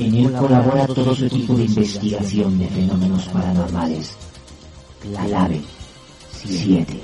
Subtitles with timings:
[0.00, 4.12] En él colabora todo su equipo de investigación de fenómenos paranormales.
[5.00, 5.60] Clave
[6.30, 7.00] 7.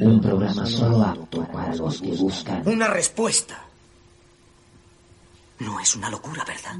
[0.00, 3.62] Un programa solo apto para los que buscan Una respuesta.
[5.60, 6.76] No es una locura, ¿verdad?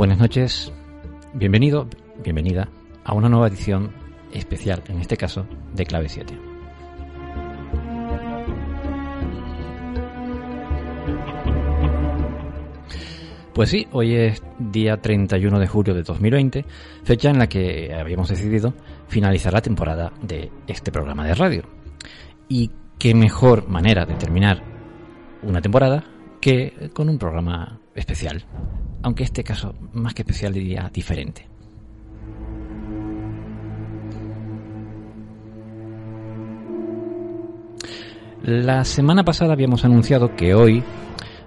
[0.00, 0.72] Buenas noches,
[1.34, 1.86] bienvenido,
[2.24, 2.70] bienvenida
[3.04, 3.92] a una nueva edición
[4.32, 6.38] especial, en este caso, de Clave 7.
[13.52, 16.64] Pues sí, hoy es día 31 de julio de 2020,
[17.04, 18.72] fecha en la que habíamos decidido
[19.06, 21.62] finalizar la temporada de este programa de radio.
[22.48, 24.62] Y qué mejor manera de terminar
[25.42, 26.04] una temporada
[26.40, 28.46] que con un programa especial,
[29.02, 31.46] aunque este caso, más que especial, diría diferente.
[38.42, 40.82] La semana pasada habíamos anunciado que hoy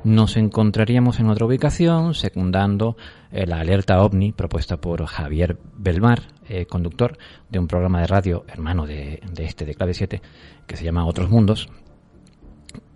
[0.04, 2.98] nos encontraríamos en otra ubicación, secundando
[3.32, 7.18] eh, la alerta ovni propuesta por Javier Belmar, eh, conductor
[7.50, 10.22] de un programa de radio hermano de, este de Clave 7,
[10.68, 11.70] que se llama Otros Mundos,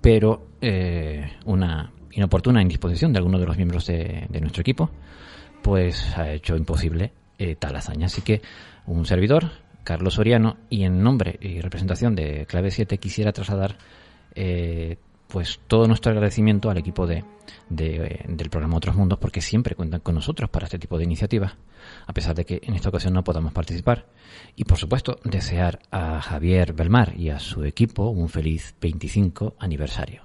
[0.01, 4.89] pero eh, una inoportuna indisposición de alguno de los miembros de, nuestro equipo,
[5.61, 8.07] pues ha hecho imposible eh, tal hazaña.
[8.07, 8.41] Así que
[8.85, 9.51] un servidor,
[9.83, 13.77] Carlos Soriano, y en nombre y representación de Clave 7 quisiera trasladar
[14.35, 14.97] eh,
[15.27, 17.25] pues todo nuestro agradecimiento al equipo de,
[17.69, 21.03] de, eh, del programa Otros Mundos porque siempre cuentan con nosotros para este tipo de
[21.03, 21.55] iniciativas,
[22.05, 24.07] a pesar de que en esta ocasión no podamos participar.
[24.55, 30.23] Y por supuesto, desear a Javier Belmar y a su equipo un feliz 25 aniversario.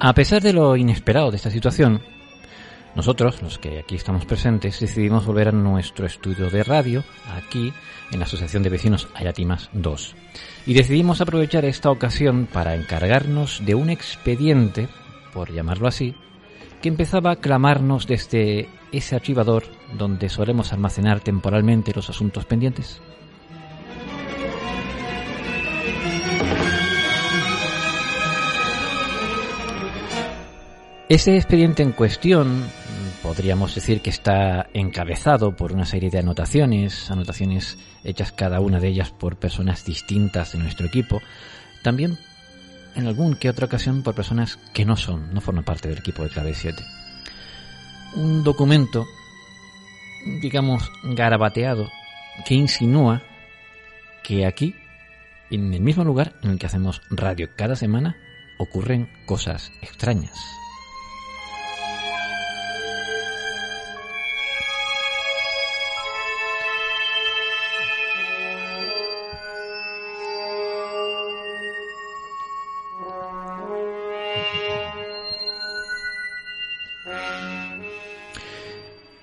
[0.00, 2.00] A pesar de lo inesperado de esta situación,
[2.94, 7.02] nosotros, los que aquí estamos presentes, decidimos volver a nuestro estudio de radio,
[7.34, 7.72] aquí,
[8.12, 10.14] en la Asociación de Vecinos Ayatimas 2.
[10.66, 14.88] Y decidimos aprovechar esta ocasión para encargarnos de un expediente,
[15.32, 16.14] por llamarlo así,
[16.80, 19.64] que empezaba a clamarnos desde ese archivador
[19.98, 23.00] donde solemos almacenar temporalmente los asuntos pendientes.
[31.08, 32.68] Ese expediente en cuestión
[33.22, 38.88] podríamos decir que está encabezado por una serie de anotaciones, anotaciones hechas cada una de
[38.88, 41.22] ellas por personas distintas de nuestro equipo,
[41.82, 42.18] también
[42.94, 46.24] en algún que otra ocasión por personas que no son, no forman parte del equipo
[46.24, 46.84] de Clave 7.
[48.16, 49.06] Un documento,
[50.42, 51.88] digamos, garabateado,
[52.46, 53.22] que insinúa
[54.22, 54.74] que aquí,
[55.50, 58.18] en el mismo lugar en el que hacemos radio cada semana,
[58.58, 60.57] ocurren cosas extrañas.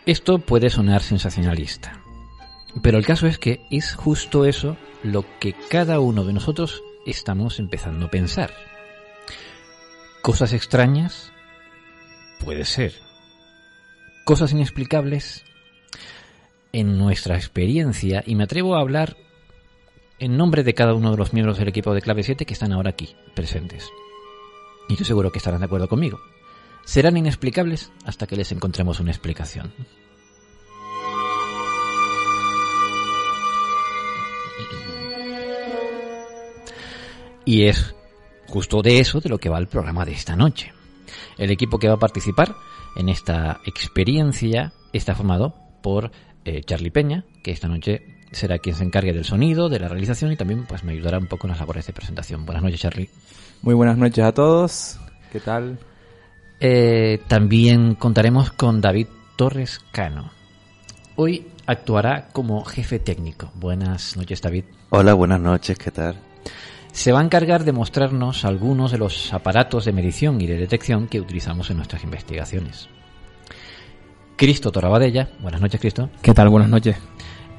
[0.05, 1.99] Esto puede sonar sensacionalista,
[2.83, 7.57] pero el caso es que es justo eso lo que cada uno de nosotros estamos
[7.57, 8.51] empezando a pensar.
[10.21, 11.31] Cosas extrañas,
[12.39, 12.93] puede ser.
[14.25, 15.43] Cosas inexplicables,
[16.71, 19.17] en nuestra experiencia, y me atrevo a hablar
[20.19, 22.73] en nombre de cada uno de los miembros del equipo de Clave 7 que están
[22.73, 23.89] ahora aquí, presentes.
[24.87, 26.19] Y yo seguro que estarán de acuerdo conmigo
[26.85, 29.73] serán inexplicables hasta que les encontremos una explicación.
[37.43, 37.93] Y es
[38.47, 40.73] justo de eso de lo que va el programa de esta noche.
[41.37, 42.55] El equipo que va a participar
[42.95, 45.53] en esta experiencia está formado
[45.83, 46.11] por
[46.45, 50.31] eh, Charlie Peña, que esta noche será quien se encargue del sonido, de la realización
[50.31, 52.45] y también pues me ayudará un poco en las labores de presentación.
[52.45, 53.09] Buenas noches, Charlie.
[53.61, 54.99] Muy buenas noches a todos.
[55.31, 55.77] ¿Qué tal?
[56.59, 60.31] Eh, también contaremos con David Torres Cano.
[61.15, 63.51] Hoy actuará como jefe técnico.
[63.55, 64.65] Buenas noches, David.
[64.89, 66.15] Hola, buenas noches, ¿qué tal?
[66.91, 71.07] Se va a encargar de mostrarnos algunos de los aparatos de medición y de detección
[71.07, 72.87] que utilizamos en nuestras investigaciones.
[74.37, 75.29] Cristo Torabadella.
[75.41, 76.09] Buenas noches, Cristo.
[76.21, 76.49] ¿Qué tal?
[76.49, 76.97] Buenas noches.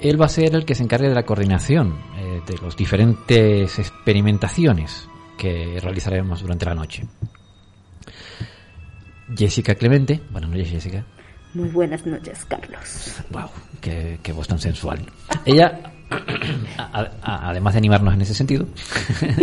[0.01, 3.79] Él va a ser el que se encargue de la coordinación eh, de las diferentes
[3.79, 5.09] experimentaciones
[5.39, 7.07] que realizaremos durante la noche.
[9.35, 10.21] Jessica Clemente.
[10.31, 11.05] Buenas noches, Jessica.
[11.55, 13.15] Muy buenas noches, Carlos.
[13.31, 13.49] Wow,
[13.81, 15.01] qué, voz tan sensual.
[15.45, 15.81] Ella,
[17.23, 18.67] además de animarnos en ese sentido,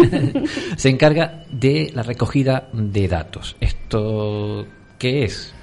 [0.78, 3.56] se encarga de la recogida de datos.
[3.60, 4.68] ¿Esto
[5.00, 5.54] qué es?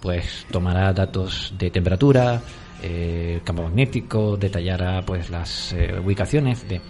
[0.00, 2.40] Pues tomará datos de temperatura,
[2.82, 6.80] eh, campo magnético, detallará pues las eh, ubicaciones de,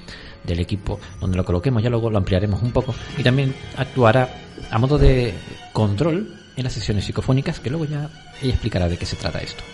[0.44, 4.28] del equipo donde lo coloquemos, ya luego lo ampliaremos un poco, y también actuará
[4.70, 5.34] a modo de
[5.72, 8.10] control en las sesiones psicofónicas, que luego ya
[8.42, 9.64] ella explicará de qué se trata esto.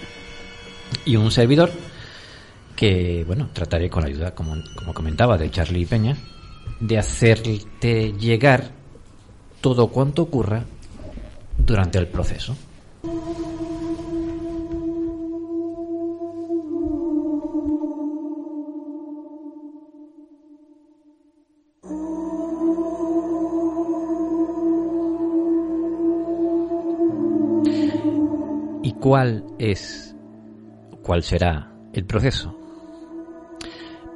[1.05, 1.71] Y un servidor
[2.75, 6.17] que, bueno, trataré con la ayuda, como, como comentaba, de Charlie Peña,
[6.81, 8.71] de hacerte llegar
[9.61, 10.65] todo cuanto ocurra
[11.59, 12.57] durante el proceso.
[29.01, 30.17] Cuál es,
[31.03, 32.55] cuál será el proceso.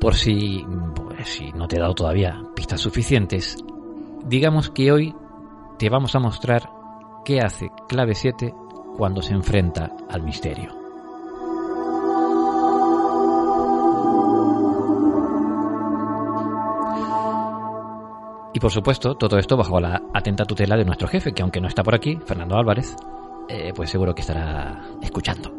[0.01, 3.57] Por si, pues, si no te he dado todavía pistas suficientes,
[4.25, 5.15] digamos que hoy
[5.79, 6.69] te vamos a mostrar
[7.25, 8.55] qué hace clave 7
[8.97, 10.81] cuando se enfrenta al misterio.
[18.53, 21.69] Y por supuesto, todo esto bajo la atenta tutela de nuestro jefe, que aunque no
[21.69, 22.97] está por aquí, Fernando Álvarez,
[23.53, 25.53] eh, pues seguro que estará escuchando.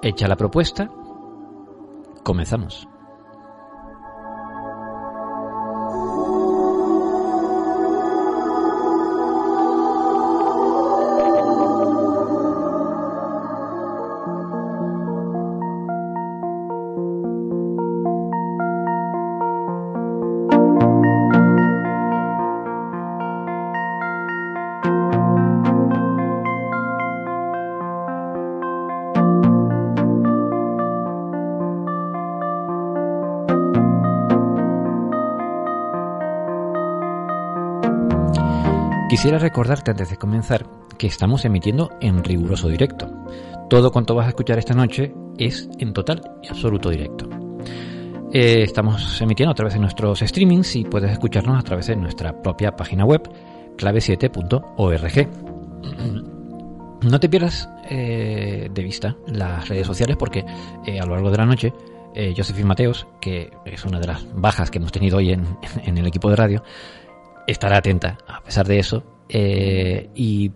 [0.00, 0.88] Hecha la propuesta,
[2.22, 2.88] comenzamos.
[39.52, 40.64] Recordarte antes de comenzar
[40.96, 43.06] que estamos emitiendo en riguroso directo.
[43.68, 47.28] Todo cuanto vas a escuchar esta noche es en total y absoluto directo.
[48.32, 52.40] Eh, estamos emitiendo a través de nuestros streamings y puedes escucharnos a través de nuestra
[52.40, 53.30] propia página web
[53.76, 55.28] clave7.org.
[57.02, 60.44] No te pierdas eh, de vista las redes sociales porque
[60.86, 61.72] eh, a lo largo de la noche
[62.14, 65.98] eh, Josephine Mateos, que es una de las bajas que hemos tenido hoy en, en
[65.98, 66.62] el equipo de radio,
[67.46, 69.02] estará atenta a pesar de eso.
[69.34, 70.52] Eh, y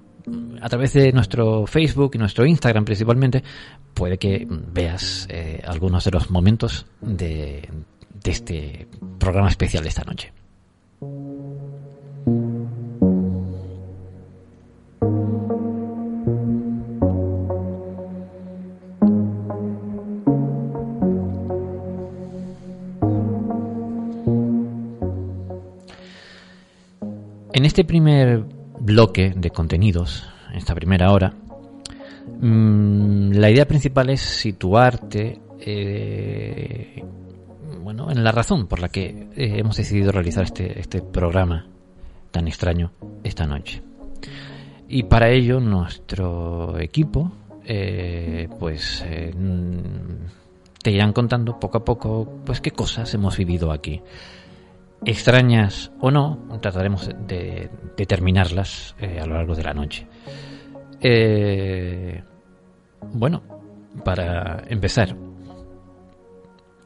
[0.61, 3.43] a través de nuestro Facebook y nuestro Instagram principalmente,
[3.95, 7.69] puede que veas eh, algunos de los momentos de,
[8.23, 10.33] de este programa especial de esta noche.
[27.53, 28.56] En este primer
[28.87, 31.35] bloque de contenidos, en esta primera hora,
[32.41, 37.03] mm, la idea principal es situarte eh,
[37.83, 41.67] bueno, en la razón por la que eh, hemos decidido realizar este, este programa
[42.31, 42.93] tan extraño
[43.25, 43.83] esta noche.
[44.89, 47.33] Y para ello nuestro equipo
[47.65, 49.05] eh, pues
[49.37, 54.01] mm, te irán contando poco a poco pues qué cosas hemos vivido aquí
[55.05, 60.07] extrañas o no, trataremos de determinarlas eh, a lo largo de la noche.
[61.01, 62.23] Eh,
[63.13, 63.43] bueno,
[64.05, 65.17] para empezar,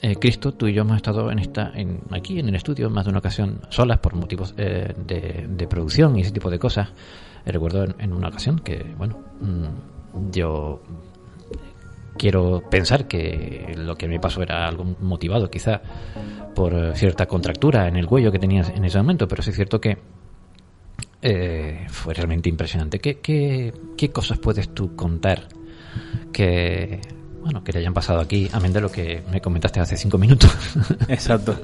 [0.02, 3.04] eh, Cristo, tú y yo hemos estado en esta, en, aquí en el estudio más
[3.04, 6.88] de una ocasión solas por motivos eh, de, de producción y ese tipo de cosas.
[7.44, 10.82] Recuerdo en, en una ocasión que, bueno, mm, yo
[12.16, 15.80] quiero pensar que lo que me pasó era algo motivado quizá
[16.54, 19.80] por cierta contractura en el cuello que tenías en ese momento, pero sí es cierto
[19.80, 19.98] que
[21.22, 22.98] eh, fue realmente impresionante.
[22.98, 25.48] ¿Qué, qué, qué cosas puedes tú contar
[26.32, 27.00] que,
[27.42, 30.50] bueno, que te hayan pasado aquí, amén de lo que me comentaste hace cinco minutos?
[31.08, 31.56] Exacto.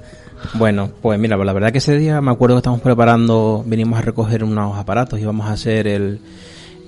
[0.55, 4.03] Bueno, pues mira, la verdad que ese día me acuerdo que estamos preparando, venimos a
[4.03, 6.21] recoger unos aparatos y vamos a hacer el,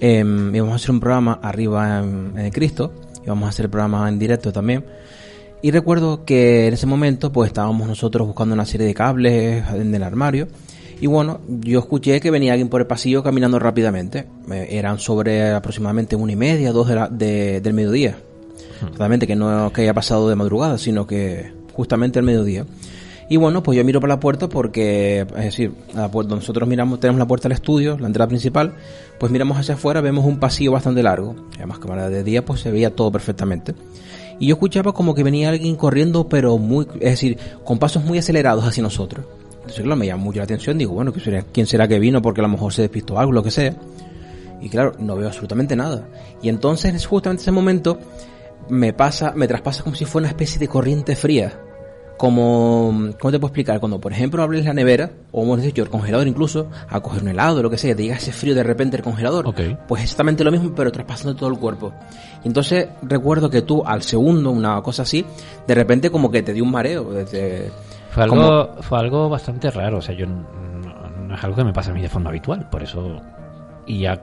[0.00, 2.92] eh, íbamos a hacer un programa arriba en, Cristo,
[3.28, 4.84] íbamos a hacer el programa en directo también.
[5.62, 9.94] Y recuerdo que en ese momento pues estábamos nosotros buscando una serie de cables en
[9.94, 10.48] el armario.
[11.00, 14.26] Y bueno, yo escuché que venía alguien por el pasillo caminando rápidamente.
[14.50, 18.16] Eh, eran sobre aproximadamente una y media, dos de la- de- del mediodía.
[18.92, 22.64] Totalmente, que no que haya pasado de madrugada, sino que justamente al mediodía.
[23.30, 27.26] Y bueno, pues yo miro por la puerta porque, es decir, nosotros miramos, tenemos la
[27.26, 28.74] puerta del estudio, la entrada principal,
[29.20, 31.34] pues miramos hacia afuera, vemos un pasillo bastante largo.
[31.56, 33.74] Además, cámara de día, pues se veía todo perfectamente.
[34.38, 38.16] Y yo escuchaba como que venía alguien corriendo, pero muy, es decir, con pasos muy
[38.18, 39.26] acelerados hacia nosotros.
[39.56, 42.22] Entonces, claro, me llamó mucho la atención, digo, bueno, ¿qué será- ¿quién será que vino?
[42.22, 43.74] Porque a lo mejor se despistó algo, lo que sea.
[44.62, 46.08] Y claro, no veo absolutamente nada.
[46.40, 47.98] Y entonces, es justamente ese momento,
[48.70, 51.60] me pasa, me traspasa como si fuera una especie de corriente fría.
[52.18, 53.80] Como, ¿cómo te puedo explicar?
[53.80, 57.28] Cuando, por ejemplo, abres la nevera, o hemos dicho, el congelador incluso, a coger un
[57.28, 59.46] helado, lo que sea, te llega ese frío de repente el congelador.
[59.46, 59.60] Ok.
[59.86, 61.92] Pues exactamente lo mismo, pero traspasando todo el cuerpo.
[62.44, 65.24] Y entonces recuerdo que tú, al segundo, una cosa así,
[65.66, 67.06] de repente como que te dio un mareo.
[68.10, 71.72] Fue como- algo, fue algo bastante raro, o sea, yo no es algo que me
[71.72, 73.20] pasa a mí de forma habitual, por eso
[73.86, 74.20] y ya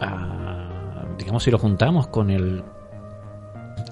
[0.00, 2.62] ah, digamos si lo juntamos con el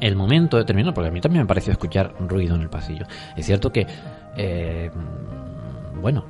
[0.00, 3.06] el momento determinado, porque a mí también me pareció escuchar ruido en el pasillo.
[3.36, 3.86] Es cierto que
[4.36, 4.90] eh,
[6.00, 6.24] bueno,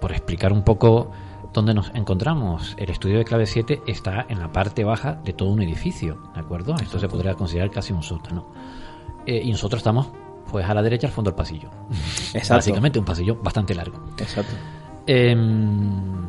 [0.00, 1.10] por explicar un poco
[1.52, 5.50] dónde nos encontramos, el estudio de clave 7 está en la parte baja de todo
[5.50, 6.74] un edificio, ¿de acuerdo?
[6.80, 8.46] Esto se podría considerar casi un sótano.
[9.26, 10.08] Eh, y nosotros estamos
[10.50, 11.70] pues a la derecha al fondo del pasillo.
[12.34, 12.54] Exacto.
[12.54, 14.02] Básicamente un pasillo bastante largo.
[14.18, 14.54] Exacto.
[15.06, 16.26] Em,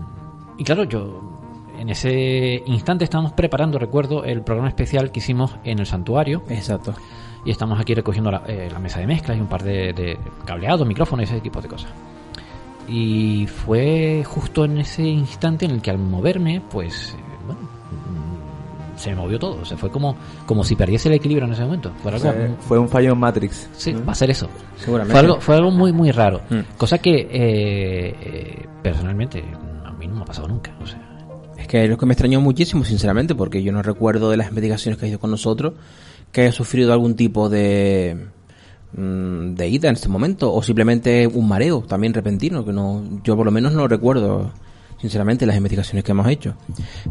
[0.57, 1.32] y claro, yo
[1.83, 6.41] en ese instante estábamos preparando, recuerdo, el programa especial que hicimos en el santuario.
[6.47, 6.93] Exacto.
[7.43, 10.17] Y estamos aquí recogiendo la, eh, la mesa de mezclas y un par de, de
[10.45, 11.91] cableados, micrófonos y ese tipo de cosas.
[12.87, 18.97] Y fue justo en ese instante en el que al moverme, pues, eh, bueno, mm,
[18.97, 19.59] se me movió todo.
[19.61, 21.91] O sea, fue como, como si perdiese el equilibrio en ese momento.
[22.01, 23.69] Fue algo, Fue, un fallo en Matrix.
[23.75, 24.47] Sí, va a ser eso.
[24.77, 25.11] Seguramente.
[25.11, 26.39] Fue algo, fue algo muy, muy raro.
[26.49, 26.77] Mm.
[26.77, 29.43] Cosa que eh, eh, personalmente
[29.83, 30.73] a mí no me ha pasado nunca.
[30.81, 31.12] O sea,
[31.63, 34.49] Es que es lo que me extrañó muchísimo, sinceramente, porque yo no recuerdo de las
[34.49, 35.75] investigaciones que ha ido con nosotros
[36.33, 38.27] que haya sufrido algún tipo de
[38.97, 43.37] mm, de ida en este momento o simplemente un mareo también repentino que no yo
[43.37, 44.51] por lo menos no recuerdo
[44.99, 46.55] sinceramente las investigaciones que hemos hecho.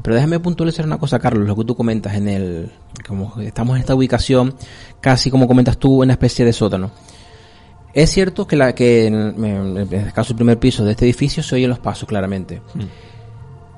[0.03, 2.73] Pero déjame puntualizar una cosa Carlos lo que tú comentas en el
[3.07, 4.55] como estamos en esta ubicación
[5.01, 6.91] casi como comentas tú en una especie de sótano.
[7.95, 11.55] Es cierto que la que en, en caso del primer piso de este edificio se
[11.55, 12.61] oyen los pasos claramente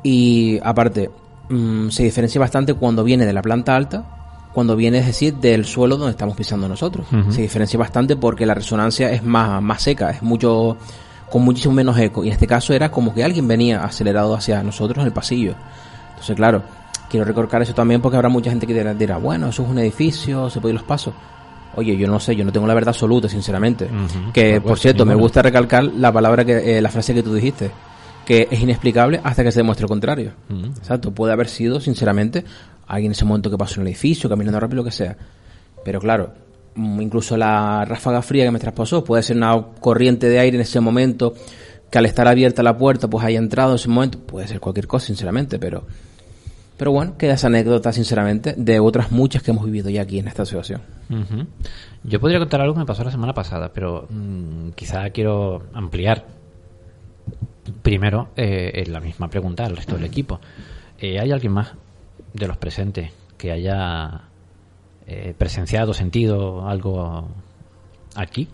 [0.04, 1.10] y aparte,
[1.48, 4.04] mm, se diferencia bastante cuando viene de la planta alta,
[4.52, 7.06] cuando viene, es decir, del suelo donde estamos pisando nosotros.
[7.30, 10.76] Se diferencia bastante porque la resonancia es más, más seca, es mucho,
[11.28, 12.22] con muchísimo menos eco.
[12.22, 15.54] Y en este caso era como que alguien venía acelerado hacia nosotros en el pasillo.
[16.10, 16.62] Entonces, claro,
[17.10, 20.48] quiero recalcar eso también porque habrá mucha gente que dirá, bueno, eso es un edificio,
[20.50, 21.14] se puede ir los pasos.
[21.76, 23.88] Oye, yo no sé, yo no tengo la verdad absoluta, sinceramente.
[24.32, 27.72] Que, por cierto, me gusta recalcar la palabra que, eh, la frase que tú dijiste,
[28.24, 30.32] que es inexplicable hasta que se demuestre lo contrario.
[30.50, 30.66] Ujú.
[30.66, 32.44] Exacto, puede haber sido, sinceramente,
[32.86, 35.16] alguien en ese momento que pasó en el edificio, caminando rápido, lo que sea.
[35.84, 36.32] Pero claro,
[36.74, 40.62] mm, incluso la ráfaga fría que me traspasó puede ser una corriente de aire en
[40.62, 41.34] ese momento,
[41.90, 44.18] que al estar abierta la puerta, pues haya entrado en ese momento.
[44.18, 45.84] Puede ser cualquier cosa, sinceramente, pero...
[46.76, 50.26] Pero bueno, queda esa anécdota, sinceramente, de otras muchas que hemos vivido ya aquí en
[50.26, 50.82] esta situación.
[52.02, 56.26] Yo podría contar algo que me pasó la semana pasada, pero mm, quizá quiero ampliar
[57.84, 60.40] primero eh, la misma pregunta al resto del equipo.
[60.98, 61.74] Eh, ¿Hay alguien más
[62.32, 64.22] de los presentes que haya
[65.06, 67.28] eh, presenciado, sentido algo
[68.16, 68.48] aquí?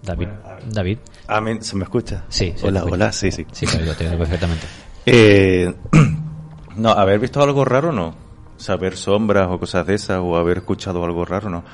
[0.00, 0.28] David.
[0.70, 0.98] David.
[1.26, 2.24] A mí, ¿se me escucha?
[2.28, 2.94] Sí, se Hola, escucha.
[2.94, 3.44] hola, sí, sí.
[3.50, 4.66] Sí, oigo, te perfectamente.
[5.04, 5.74] Eh,
[6.76, 8.14] no, haber visto algo raro no.
[8.56, 11.64] Saber sombras o cosas de esas o haber escuchado algo raro no.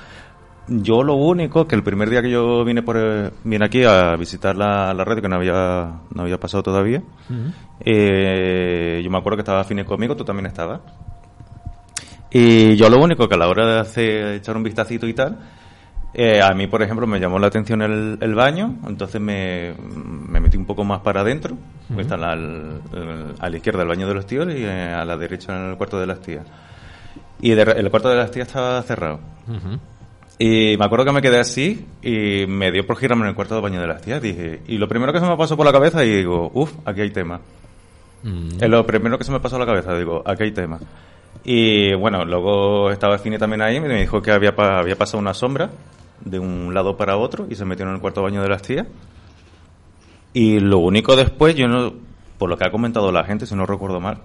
[0.71, 4.17] Yo lo único que el primer día que yo vine por eh, vine aquí a
[4.17, 7.03] visitar la, la radio que no había no había pasado todavía,
[7.81, 10.81] eh, yo me acuerdo que estaba Fines conmigo, tú también estabas.
[12.31, 15.39] Y yo lo único que a la hora de hacer, echar un vistacito y tal,
[16.13, 19.73] eh, a mí, por ejemplo, me llamó la atención el, el baño, entonces me,
[20.29, 21.57] me metí un poco más para adentro,
[21.99, 25.05] está la- al- el- a la izquierda el baño de los tíos y eh, a
[25.07, 26.45] la derecha en el cuarto de las tías.
[27.41, 29.21] Y de el cuarto de las tías estaba cerrado.
[29.47, 29.79] Ujú.
[30.39, 33.55] Y me acuerdo que me quedé así y me dio por girarme en el cuarto
[33.55, 34.23] del baño de las tías.
[34.23, 37.01] Dije, y lo primero que se me pasó por la cabeza y digo, uff, aquí
[37.01, 37.41] hay tema.
[38.23, 38.63] Mm.
[38.63, 40.79] Es lo primero que se me pasó a la cabeza, digo, aquí hay tema.
[41.45, 45.19] Y bueno, luego estaba Fini también ahí y me dijo que había, pa- había pasado
[45.19, 45.71] una sombra
[46.25, 48.87] de un lado para otro y se metió en el cuarto baño de las tías.
[50.33, 51.95] Y lo único después, yo no,
[52.39, 54.19] por lo que ha comentado la gente, si no recuerdo mal,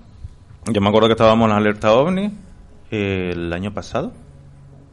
[0.72, 2.32] yo me acuerdo que estábamos en la alerta OVNI
[2.91, 4.12] eh, el año pasado,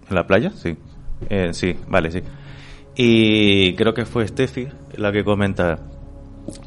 [0.09, 0.77] en la playa, sí.
[1.29, 2.23] Eh, sí, vale, sí.
[2.97, 5.79] Y creo que fue Steffi la que comenta,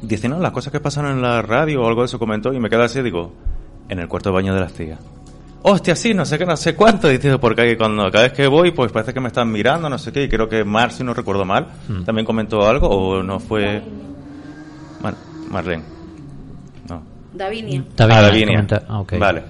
[0.02, 2.60] dice, no, las cosas que pasan en la radio o algo de eso comentó y
[2.60, 3.32] me queda así, digo,
[3.88, 4.98] en el cuarto baño de las tías.
[5.66, 7.08] Hostia, sí, no sé qué, no sé cuánto.
[7.10, 10.12] Dice, porque cuando cada vez que voy, pues parece que me están mirando, no sé
[10.12, 10.24] qué.
[10.24, 12.02] Y creo que Mar, si no recuerdo mal, Mm.
[12.04, 13.82] también comentó algo, o no fue.
[15.02, 15.14] Mar
[15.50, 15.82] Marlene.
[16.88, 17.02] No.
[17.32, 17.82] Davinia.
[17.96, 18.46] Davinia, ah, Davinia.
[18.56, 19.04] comenta- ah.
[19.18, 19.42] Vale.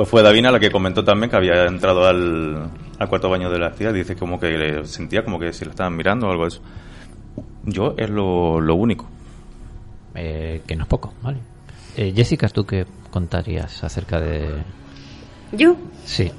[0.00, 3.58] Pues fue Davina la que comentó también que había entrado al, al cuarto baño de
[3.58, 3.92] las tías.
[3.92, 6.62] Dice como que le sentía como que si lo estaban mirando o algo de eso.
[7.64, 9.06] Yo es lo, lo único.
[10.14, 11.36] Eh, que no es poco, ¿vale?
[11.98, 14.48] Eh, Jessica, ¿tú qué contarías acerca de...?
[15.52, 15.76] ¿Yo?
[16.06, 16.32] Sí.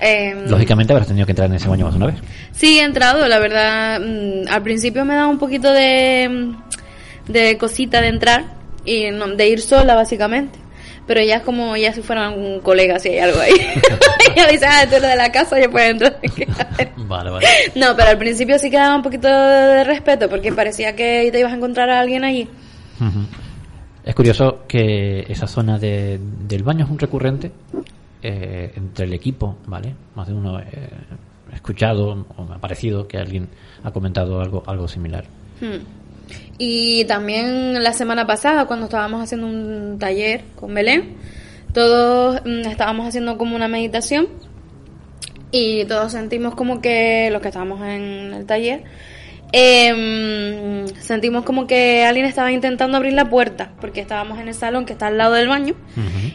[0.00, 2.18] Em, Lógicamente habrás tenido que entrar en ese baño más una vez.
[2.52, 3.98] Sí, he entrado, la verdad.
[4.00, 6.28] mm, al principio me daba un poquito de,
[7.26, 8.44] mm, de cosita de entrar
[8.84, 10.56] y no- de ir sola, básicamente.
[11.08, 13.52] Pero ya es como ya si fuera un colega, si hay algo ahí.
[14.36, 16.18] ya dice, ah, tú eres de la casa, ya puedes entrar.
[16.96, 17.46] Vale, vale.
[17.74, 21.40] no, pero al principio sí que daba un poquito de respeto porque parecía que te
[21.40, 22.46] ibas a encontrar a alguien allí.
[24.04, 27.50] Es curioso que esa zona de- del baño es un recurrente
[28.22, 29.94] eh, entre el equipo, ¿vale?
[30.14, 30.64] Más de uno eh,
[31.50, 33.48] ha escuchado o me ha parecido que alguien
[33.84, 35.24] ha comentado algo, algo similar.
[35.60, 35.78] Hmm.
[36.58, 41.16] Y también la semana pasada, cuando estábamos haciendo un taller con Belén,
[41.72, 44.28] todos mm, estábamos haciendo como una meditación
[45.50, 48.84] y todos sentimos como que, los que estábamos en el taller,
[49.52, 54.84] em, sentimos como que alguien estaba intentando abrir la puerta, porque estábamos en el salón
[54.84, 55.74] que está al lado del baño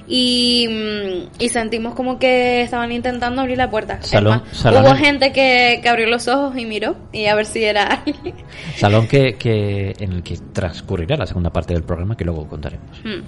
[0.08, 4.02] y, mm, y sentimos como que estaban intentando abrir la puerta.
[4.02, 7.46] Salón- salón hubo en- gente que, que abrió los ojos y miró y a ver
[7.46, 8.36] si era alguien.
[8.78, 13.00] Salón que, que en el que transcurrirá la segunda parte del programa que luego contaremos.
[13.04, 13.22] Hmm.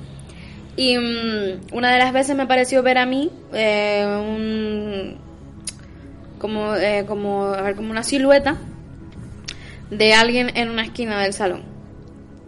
[0.78, 5.16] Y mm, una de las veces me pareció ver a mí eh, un,
[6.40, 8.58] como, eh, como, a ver, como una silueta
[9.90, 11.64] de alguien en una esquina del salón.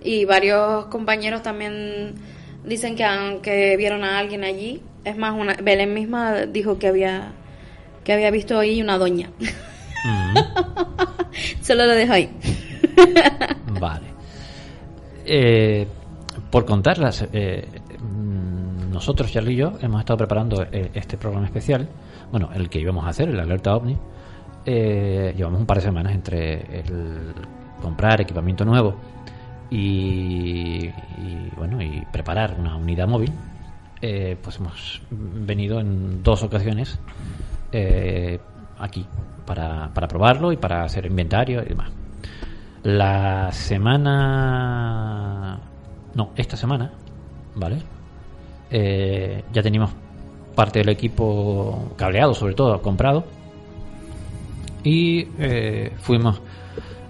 [0.03, 2.15] Y varios compañeros también
[2.65, 4.81] dicen que, han- que vieron a alguien allí.
[5.03, 7.31] Es más, una, Belén misma dijo que había,
[8.03, 9.29] que había visto ahí una doña.
[11.61, 12.29] Solo lo dejo ahí.
[13.79, 14.07] Vale.
[15.25, 15.87] Eh,
[16.49, 17.65] por contarlas, eh,
[17.99, 21.87] mm, nosotros, Charlie y yo, hemos estado preparando eh, este programa especial,
[22.31, 23.97] bueno, el que íbamos a hacer, el Alerta OVNI.
[24.69, 27.33] Eh, llevamos un par de semanas entre el
[27.81, 28.97] comprar equipamiento nuevo
[29.69, 33.31] y, y, bueno y preparar una unidad móvil.
[34.01, 36.99] Eh, pues hemos venido en dos ocasiones
[37.71, 38.41] eh,
[38.77, 39.05] aquí
[39.45, 41.89] para, para probarlo y para hacer inventario y demás.
[42.83, 44.09] La semana.
[46.13, 46.91] No, esta semana,
[47.55, 47.77] ¿vale?
[48.69, 49.91] Ya teníamos
[50.55, 53.36] parte del equipo cableado, sobre todo, comprado.
[54.87, 56.41] Y eh, fuimos,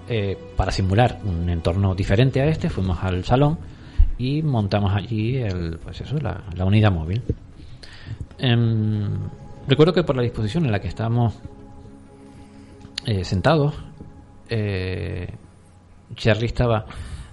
[0.09, 3.59] eh, para simular un entorno diferente a este, fuimos al salón
[4.17, 7.21] y montamos allí el, pues eso, la, la unidad móvil.
[8.39, 9.09] Em,
[9.67, 11.35] recuerdo que por la disposición en la que estábamos
[13.05, 13.75] eh, sentados,
[14.49, 15.27] eh,
[16.15, 16.83] Charlie estaba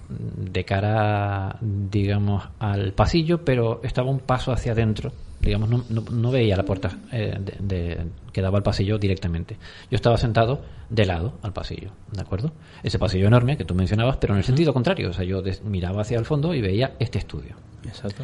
[0.07, 5.11] de cara, digamos, al pasillo, pero estaba un paso hacia adentro.
[5.45, 9.57] Digamos, no, no- no veía la puerta eh, de- de- que daba al pasillo directamente.
[9.91, 12.51] Yo estaba sentado de lado al pasillo, ¿de acuerdo?
[12.83, 15.09] Ese pasillo enorme que tú mencionabas, pero en el sentido contrario.
[15.09, 17.55] O sea, yo des- miraba hacia el fondo y veía este estudio.
[17.85, 18.23] Exacto.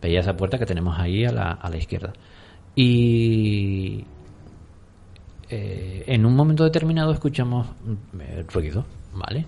[0.00, 2.12] Veía esa puerta que tenemos ahí a la, a la izquierda.
[2.76, 4.04] Y
[5.50, 9.44] eh, en un momento determinado escuchamos mm, eh, ruido, ¿vale?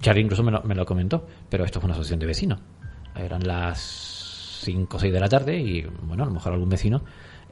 [0.00, 2.60] Charlie incluso me lo, me lo comentó, pero esto fue una asociación de vecinos.
[3.14, 4.17] Eran las
[4.60, 7.02] 5 o 6 de la tarde y, bueno, a lo mejor algún vecino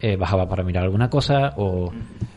[0.00, 1.90] eh, bajaba para mirar alguna cosa o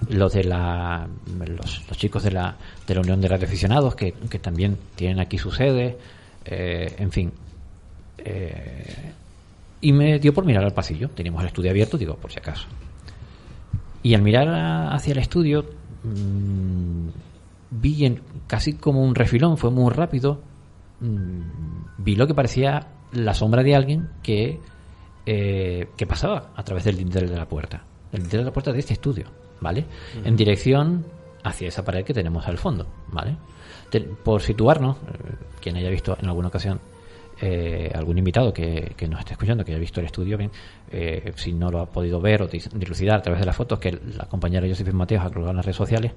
[0.09, 1.07] los de la
[1.47, 2.55] los, chicos de la,
[2.87, 5.97] de la Unión de Radioaficionados que, que también tienen aquí su sede,
[6.45, 7.31] eh, en fin.
[8.17, 9.11] Eh,
[9.81, 11.09] y me dio por mirar al pasillo.
[11.09, 12.67] Teníamos el estudio abierto, digo, por si acaso.
[14.03, 15.65] Y al mirar a- hacia el estudio,
[16.03, 17.07] mm,
[17.71, 20.41] vi en- casi como un refilón, fue muy rápido.
[21.01, 21.41] mm,
[21.99, 24.59] vi lo que parecía la sombra de alguien que,
[25.25, 27.83] eh, que pasaba a través del dintel de la puerta.
[28.11, 29.25] El dintel de la puerta de este estudio,
[29.61, 29.85] ¿vale?
[30.23, 31.05] En dirección
[31.43, 33.37] hacia esa pared que tenemos al fondo, ¿vale?
[33.89, 36.79] Te- por situarnos, eh, quien haya visto en alguna ocasión
[37.41, 40.51] eh, algún invitado que, que nos esté escuchando, que haya visto el estudio bien,
[40.91, 43.91] eh, si no lo ha podido ver o dilucidar a través de las fotos que
[44.17, 46.11] la compañera Josefina Mateos ha colgado en las redes sociales,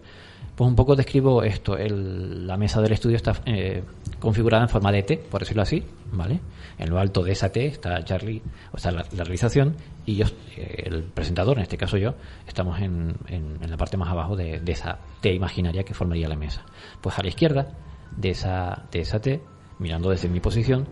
[0.56, 1.76] pues un poco describo esto.
[1.76, 3.82] El- la mesa del estudio está eh,
[4.20, 6.40] configurada en forma de T, por decirlo así, ¿vale?
[6.78, 9.74] En lo alto de esa T está Charlie, o sea, la, realización,
[10.06, 12.14] y yo, eh, el presentador, en este caso yo,
[12.46, 16.36] estamos en, en- en la parte más abajo de, esa T imaginaria que formaría la
[16.36, 16.62] mesa.
[17.00, 17.68] Pues a la izquierda
[18.16, 19.40] de esa, de esa T,
[19.78, 20.86] mirando desde mi posición,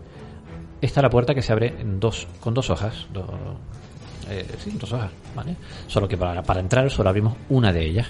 [0.81, 3.07] está la puerta que se abre en dos, con dos hojas.
[3.13, 3.27] do-
[4.29, 5.55] eh, sí, dos hojas, ¿vale?
[5.87, 8.07] Solo que para, para entrar solo abrimos una de ellas.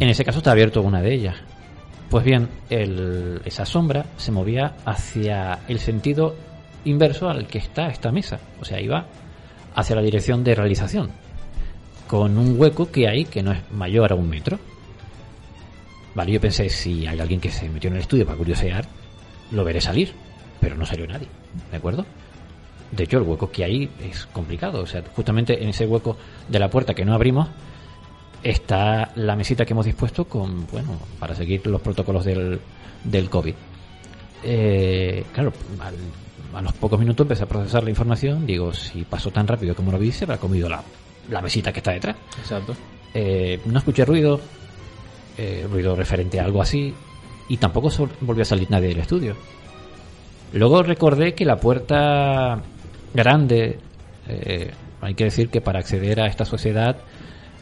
[0.00, 1.36] En ese caso está abierto una de ellas.
[2.08, 6.34] Pues bien, el- esa sombra se movía hacia el sentido
[6.84, 8.40] inverso al que está esta mesa.
[8.60, 9.06] O sea, iba
[9.74, 11.10] hacia la dirección de realización.
[12.08, 14.58] Con un hueco que hay que no es mayor a un metro.
[16.14, 18.84] Vale, yo pensé, si hay alguien que se metió en el estudio para curiosear,
[19.52, 20.12] lo veré salir.
[20.60, 21.28] Pero no salió nadie,
[21.70, 22.04] ¿de acuerdo?
[22.90, 24.82] De hecho, el hueco que hay es complicado.
[24.82, 26.16] O sea, justamente en ese hueco
[26.48, 27.48] de la puerta que no abrimos
[28.42, 32.60] está la mesita que hemos dispuesto con, bueno, para seguir los protocolos del,
[33.04, 33.54] del COVID.
[34.42, 38.46] Eh, claro, al- a los pocos minutos empecé a procesar la información.
[38.46, 40.82] Digo, si pasó tan rápido como lo vi, se habrá comido la,
[41.30, 42.16] la mesita que está detrás.
[42.40, 42.74] Exacto.
[43.14, 44.40] Eh, no escuché ruido,
[45.38, 46.92] eh, ruido referente a algo así,
[47.48, 49.36] y tampoco volvió a salir nadie del estudio.
[50.52, 52.60] Luego recordé que la puerta
[53.14, 53.78] grande,
[54.28, 56.96] eh, hay que decir que para acceder a esta sociedad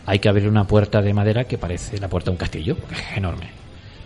[0.09, 2.95] hay que abrir una puerta de madera que parece la puerta de un castillo, porque
[2.95, 3.51] es enorme,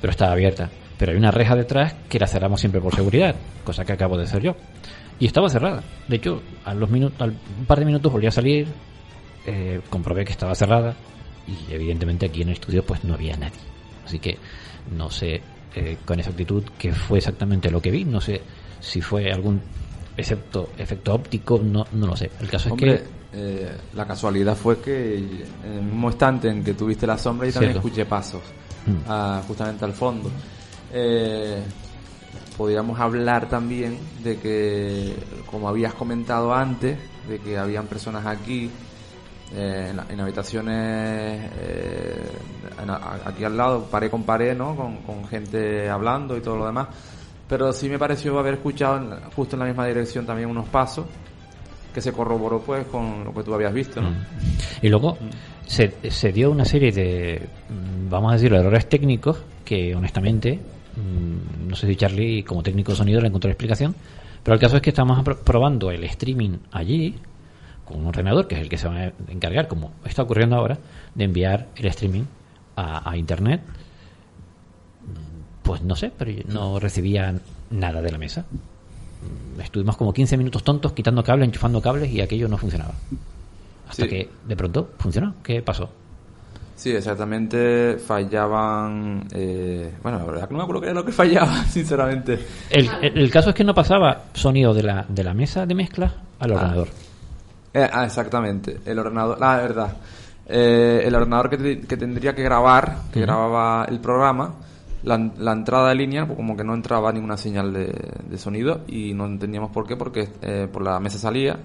[0.00, 0.68] pero está abierta.
[0.98, 4.24] Pero hay una reja detrás que la cerramos siempre por seguridad, cosa que acabo de
[4.24, 4.56] hacer yo.
[5.20, 5.80] Y estaba cerrada.
[6.08, 8.66] De hecho, a los minutos, al un par de minutos volví a salir,
[9.46, 10.96] eh, comprobé que estaba cerrada
[11.46, 13.60] y evidentemente aquí en el estudio pues no había nadie.
[14.04, 14.38] Así que
[14.90, 15.40] no sé
[15.76, 18.40] eh, con exactitud qué fue exactamente lo que vi, no sé
[18.80, 19.60] si fue algún
[20.16, 22.28] excepto efecto óptico, no, no lo sé.
[22.40, 25.16] El caso es que eh, la casualidad fue que
[25.64, 27.88] en el mismo instante en que tuviste la sombra y también Cierto.
[27.88, 28.42] escuché pasos
[28.84, 28.96] Mm.
[29.08, 30.28] ah, justamente al fondo.
[30.92, 31.62] Eh,
[32.56, 35.14] podríamos hablar también de que,
[35.50, 38.68] como habías comentado antes, de que habían personas aquí
[39.54, 41.50] eh, en, habitaciones
[42.82, 44.74] en a- aquí al lado, pared con pared, ¿no?
[44.74, 46.88] Con, con gente hablando y todo lo demás.
[47.48, 51.06] Pero sí me pareció haber escuchado en justo en la misma dirección también unos pasos
[51.92, 54.11] que se corroboró pues con lo que tú habías visto, ¿no?
[54.11, 54.24] Mm.
[54.83, 55.18] Y luego
[55.66, 60.59] se, se dio una serie de, mm, vamos a decir, errores técnicos que honestamente,
[60.96, 63.94] mm, no sé si Charlie como técnico de sonido le encontró la explicación,
[64.42, 67.14] pero el caso es que estamos probando el streaming allí
[67.85, 70.78] con un ordenador que es el que se va a encargar, como está ocurriendo ahora,
[71.14, 72.24] de enviar el streaming
[72.76, 73.61] a, a internet.
[75.62, 77.35] Pues no sé, pero no recibía
[77.70, 78.44] nada de la mesa.
[79.62, 82.92] Estuvimos como 15 minutos tontos quitando cables, enchufando cables y aquello no funcionaba.
[83.88, 84.08] Hasta Sí.
[84.08, 85.35] que de pronto funcionó.
[85.42, 85.88] ¿Qué pasó?
[86.74, 89.26] Sí, exactamente, fallaban...
[89.32, 92.38] eh, bueno, la verdad que no me acuerdo qué era lo que fallaba, sinceramente.
[92.70, 95.74] El, el- el caso es que no pasaba sonido de la, de la mesa de
[95.74, 96.54] mezcla al Ah.
[96.54, 96.88] ordenador.
[97.74, 99.96] Eh, ah, exactamente, el ordenador, la verdad.
[100.46, 104.52] eh, el ordenador que, te- que tendría que grabar, que grababa el programa,
[105.04, 107.92] la, la entrada de línea, pues como que no entraba ninguna señal de,
[108.28, 111.58] de sonido y no entendíamos por qué, porque eh, por la mesa salía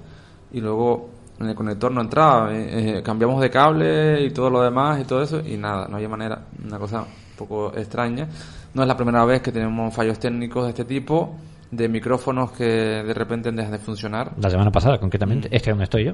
[0.51, 2.53] y luego en el conector no entraba.
[2.53, 5.97] eh, eh, cambiamos de cable y todo lo demás y todo eso y nada, no
[5.97, 6.45] había manera.
[6.65, 8.27] Una cosa un poco extraña.
[8.73, 11.35] No es la primera vez que tenemos fallos técnicos de este tipo,
[11.71, 14.33] de micrófonos que de repente dejan de funcionar.
[14.39, 16.13] La semana pasada, concretamente, es que donde estoy yo.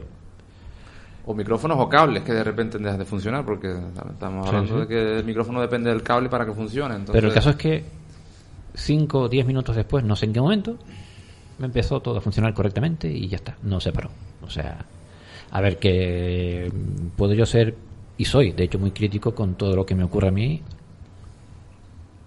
[1.26, 4.80] O micrófonos o cables que de repente dejan de funcionar, porque estamos hablando sí.
[4.82, 6.96] de que el micrófono depende del cable para que funcione.
[6.96, 7.84] Entonces, Pero el caso es que
[8.74, 10.78] 5 o 10 minutos después, no sé en qué momento,
[11.60, 14.10] me empezó todo a funcionar correctamente y ya está, no se paró.
[14.42, 14.86] O sea,
[15.52, 17.76] a ver que mm, puedo yo ser,
[18.18, 20.62] y soy, de hecho, muy crítico con todo lo que me ocurre a mí,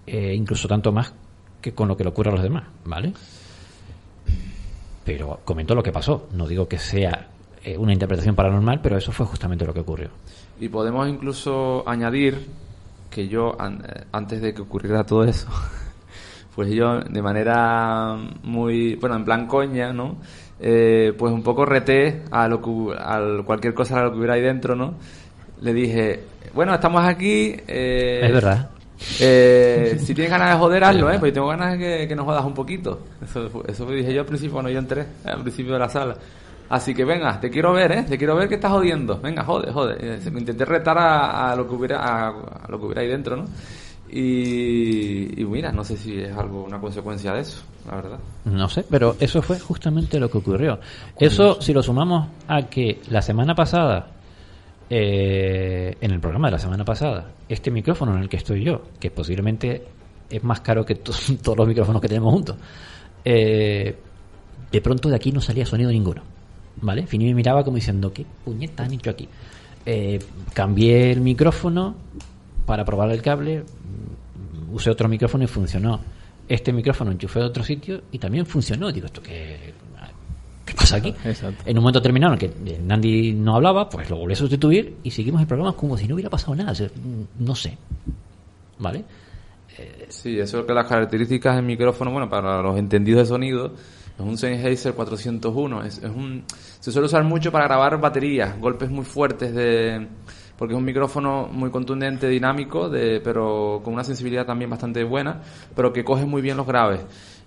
[0.07, 1.13] eh, incluso tanto más
[1.61, 3.13] que con lo que le ocurre a los demás, ¿vale?
[5.05, 7.29] Pero comento lo que pasó, no digo que sea
[7.67, 10.09] eh, una interpretación paranormal, pero eso fue justamente lo que ocurrió.
[10.61, 12.47] Y podemos incluso añadir
[13.11, 15.49] que yo, an- eh, antes de que ocurriera todo eso,
[16.55, 20.17] pues yo de manera muy, bueno, en plan coña, ¿no?
[20.59, 24.35] Eh, pues un poco reté a lo que, a cualquier cosa a lo que hubiera
[24.35, 24.95] ahí dentro, ¿no?
[25.61, 26.21] Le dije,
[26.55, 27.55] bueno, estamos aquí.
[27.69, 28.71] eh, Es verdad.
[29.21, 31.19] eh, si tienes ganas de joder, hazlo, ¿eh?
[31.19, 33.01] Pues yo tengo ganas de que, que nos jodas un poquito.
[33.23, 36.17] Eso, fue- eso dije yo al principio cuando yo entré, al principio de la sala.
[36.69, 38.03] Así que venga, te quiero ver, ¿eh?
[38.09, 39.21] Te quiero ver que estás jodiendo.
[39.21, 39.97] Venga, jode, jode.
[40.01, 43.09] Eh, Me intenté retar a, a lo que hubiera a, a lo que hubiera ahí
[43.09, 43.45] dentro, ¿no?
[44.09, 48.19] Y, y mira, no sé si es algo una consecuencia de eso, la verdad.
[48.45, 50.79] No sé, pero eso fue justamente lo que ocurrió.
[51.19, 54.09] Eso, si lo sumamos a que la semana pasada,
[54.89, 58.83] eh, en el programa de la semana pasada, este micrófono en el que estoy yo,
[59.01, 59.85] que posiblemente
[60.31, 62.57] es más caro que to- todos los micrófonos que tenemos juntos,
[63.25, 63.97] eh,
[64.71, 66.23] de pronto de aquí no salía sonido ninguno.
[66.81, 67.07] ¿Vale?
[67.07, 69.29] Fini me miraba como diciendo, ¿qué puñeta han hecho aquí?
[69.85, 70.19] Eh,
[70.53, 71.95] cambié el micrófono
[72.67, 76.01] para probar el cable, mm, usé otro micrófono y funcionó.
[76.49, 78.93] Este micrófono enchufé de otro sitio y también funcionó.
[78.93, 79.73] Digo, ¿esto qué,
[80.65, 81.15] qué pasa aquí?
[81.25, 81.63] Exacto.
[81.65, 84.97] En un momento terminado en que eh, Nandi no hablaba, pues lo volví a sustituir
[85.03, 86.73] y seguimos el programa como si no hubiera pasado nada.
[86.73, 87.77] O sea, mm, no sé.
[88.79, 89.05] ¿Vale?
[90.09, 93.73] Sí, eso es que las características del micrófono, bueno, para los entendidos de sonido,
[94.19, 95.85] es un Sennheiser 401.
[95.85, 96.45] Es, es un,
[96.81, 100.09] se suele usar mucho para grabar baterías, golpes muy fuertes de
[100.57, 105.43] porque es un micrófono muy contundente, dinámico, de, pero con una sensibilidad también bastante buena,
[105.75, 107.01] pero que coge muy bien los graves.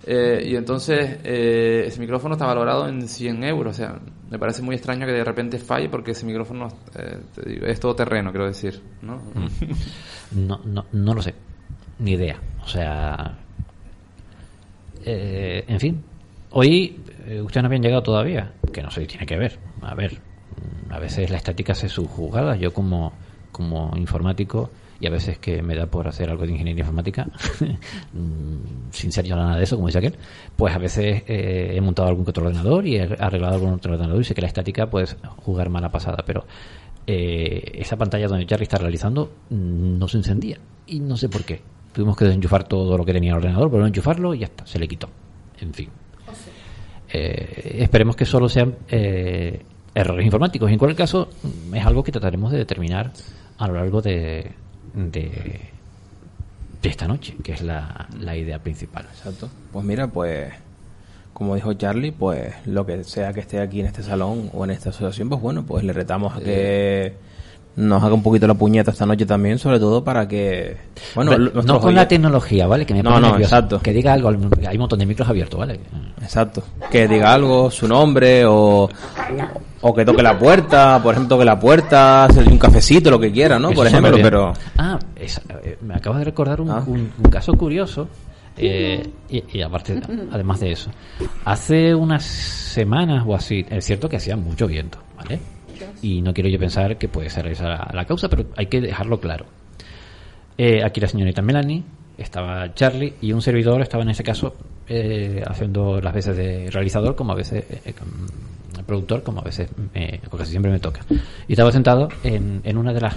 [0.06, 3.74] Eh, y entonces eh, ese micrófono está valorado en 100 euros.
[3.74, 7.20] O sea, me parece muy extraño que de repente falle porque ese micrófono eh,
[7.66, 8.82] es todo terreno, quiero decir.
[9.02, 9.22] ¿no?
[10.32, 11.34] No, no, no lo sé.
[11.98, 12.40] Ni idea.
[12.64, 13.36] O sea.
[15.04, 16.04] en fin.
[16.52, 18.54] Hoy eh, ustedes no habían llegado todavía.
[18.74, 19.60] Que no sé si tiene que ver.
[19.82, 20.20] A ver.
[20.90, 22.60] A veces la estática hace sus jugadas.
[22.60, 23.14] Yo como,
[23.52, 27.26] como informático y a veces que me da por hacer algo de ingeniería informática,
[28.14, 30.16] mm, sin ser yo nada de eso, como dice aquel,
[30.56, 34.20] pues a veces eh, he montado algún otro ordenador y he arreglado algún otro ordenador
[34.20, 35.08] y sé que la estática puede
[35.38, 36.46] jugar mala pasada, pero
[37.08, 41.44] eh, esa pantalla donde Charlie está realizando mm, no se encendía y no sé por
[41.46, 41.62] qué.
[41.94, 44.80] Tuvimos que desenchufar todo lo que tenía el ordenador, pero enchufarlo y ya está, se
[44.80, 45.10] le quitó.
[45.62, 45.90] En fin.
[47.12, 49.62] Eh, esperemos que solo sean eh,
[49.96, 50.72] errores informáticos.
[50.72, 51.30] En cualquier caso,
[51.74, 53.12] es algo que trataremos de determinar
[53.58, 54.52] a lo largo de,
[54.94, 55.62] de,
[56.82, 59.06] de esta noche, que es la, la idea principal.
[59.12, 59.50] Exacto.
[59.72, 60.54] Pues mira, pues
[61.34, 64.72] como dijo Charlie, pues lo que sea que esté aquí en este salón o en
[64.72, 67.14] esta asociación, pues bueno, pues le retamos a que
[67.76, 70.76] nos haga un poquito la puñeta esta noche también, sobre todo para que...
[71.16, 72.86] Bueno, nuestros no con la tecnología, ¿vale?
[72.86, 73.42] Que me No, no, nervioso.
[73.56, 73.80] exacto.
[73.82, 74.36] Que diga algo, hay
[74.76, 75.80] un montón de micros abiertos, ¿vale?
[76.22, 76.62] Exacto.
[76.92, 78.90] Que diga algo, su nombre o,
[79.82, 83.58] o que toque la puerta, por ejemplo, toque la puerta, un cafecito, lo que quiera,
[83.58, 83.70] ¿no?
[83.70, 84.54] Eso por ejemplo, pero...
[84.78, 86.84] Ah, eh, me acabas de recordar un, Ah.
[86.86, 88.10] un- un caso curioso.
[88.58, 90.02] eh, y, y aparte,
[90.34, 90.90] además de eso,
[91.46, 95.40] hace unas semanas o así, es cierto que hacía mucho viento, ¿vale?
[96.02, 98.82] Y no quiero yo pensar que puede ser esa la, la causa, pero hay que
[98.82, 99.46] dejarlo claro.
[100.58, 101.84] Eh, aquí la señorita Melanie,
[102.18, 104.56] estaba Charlie y un servidor estaba en ese caso
[104.88, 109.70] eh, haciendo las veces de realizador, como a veces eh, como productor, como a veces
[109.94, 111.02] me, casi siempre me toca.
[111.48, 113.16] Y estaba sentado en, en una de las,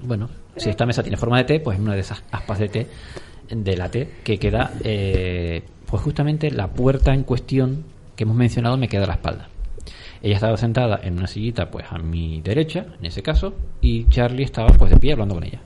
[0.00, 2.68] bueno, si esta mesa tiene forma de T, pues en una de esas aspas de
[2.68, 2.86] T,
[3.50, 7.84] de la T, que queda, eh, pues justamente la puerta en cuestión
[8.16, 9.48] que hemos mencionado me queda a la espalda.
[10.24, 14.44] Ella estaba sentada en una sillita, pues a mi derecha, en ese caso, y Charlie
[14.44, 15.60] estaba pues de pie hablando con ella.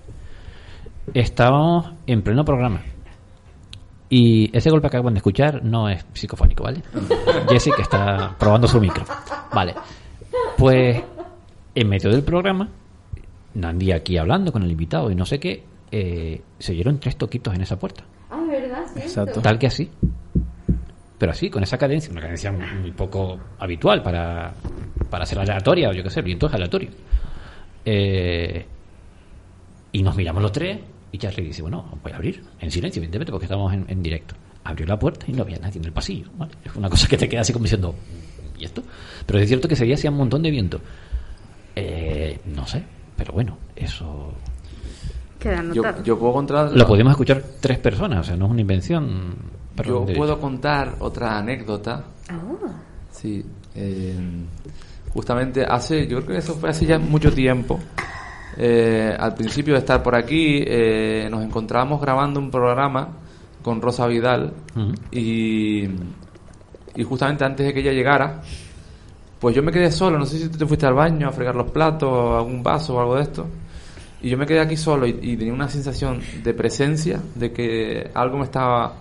[1.14, 2.82] Estábamos en pleno programa.
[4.10, 6.82] Y ese golpe que acaban de escuchar no es psicofónico, ¿vale?
[7.48, 9.04] Jesse que está probando su micro.
[9.54, 9.76] Vale.
[10.56, 11.04] Pues
[11.76, 12.68] en medio del programa,
[13.54, 17.54] Nandía aquí hablando con el invitado y no sé qué, eh, se oyeron tres toquitos
[17.54, 18.02] en esa puerta.
[18.28, 18.86] Ah, ¿verdad?
[18.96, 19.40] Exacto.
[19.40, 19.88] Tal que así.
[21.18, 24.54] Pero así, con esa cadencia, una cadencia muy poco habitual para,
[25.10, 26.90] para ser aleatoria o yo qué sé, el viento es aleatorio.
[27.84, 28.64] Eh,
[29.92, 30.78] y nos miramos los tres
[31.10, 34.34] y Charlie dice, bueno, voy a abrir, en silencio, evidentemente, porque estamos en, en directo.
[34.62, 36.28] Abrió la puerta y no había nadie en el pasillo.
[36.36, 36.52] ¿vale?
[36.64, 37.94] Es una cosa que te queda así como diciendo,
[38.58, 38.82] ¿y esto?
[39.26, 40.80] Pero es cierto que ese día hacía un montón de viento.
[41.74, 42.82] Eh, no sé,
[43.16, 44.34] pero bueno, eso
[45.38, 46.04] Queda Yo, anotado.
[46.04, 46.72] yo puedo contar...
[46.72, 49.36] lo podemos escuchar tres personas, o sea, no es una invención.
[49.84, 52.04] Yo puedo contar otra anécdota.
[52.28, 52.38] Ah,
[53.10, 53.44] Sí.
[53.74, 54.14] eh,
[55.12, 57.78] justamente hace, yo creo que eso fue hace ya mucho tiempo.
[58.56, 63.08] Eh, al principio de estar por aquí, eh, nos encontrábamos grabando un programa
[63.62, 64.52] con Rosa Vidal
[65.12, 65.88] y
[67.04, 68.40] justamente antes de que ella llegara,
[69.38, 70.18] pues yo me quedé solo.
[70.18, 73.00] No sé si tú te fuiste al baño a fregar los platos, algún vaso o
[73.00, 73.46] algo de esto.
[74.20, 78.10] Y yo me quedé aquí solo y, y tenía una sensación de presencia, de que
[78.14, 78.94] algo me estaba.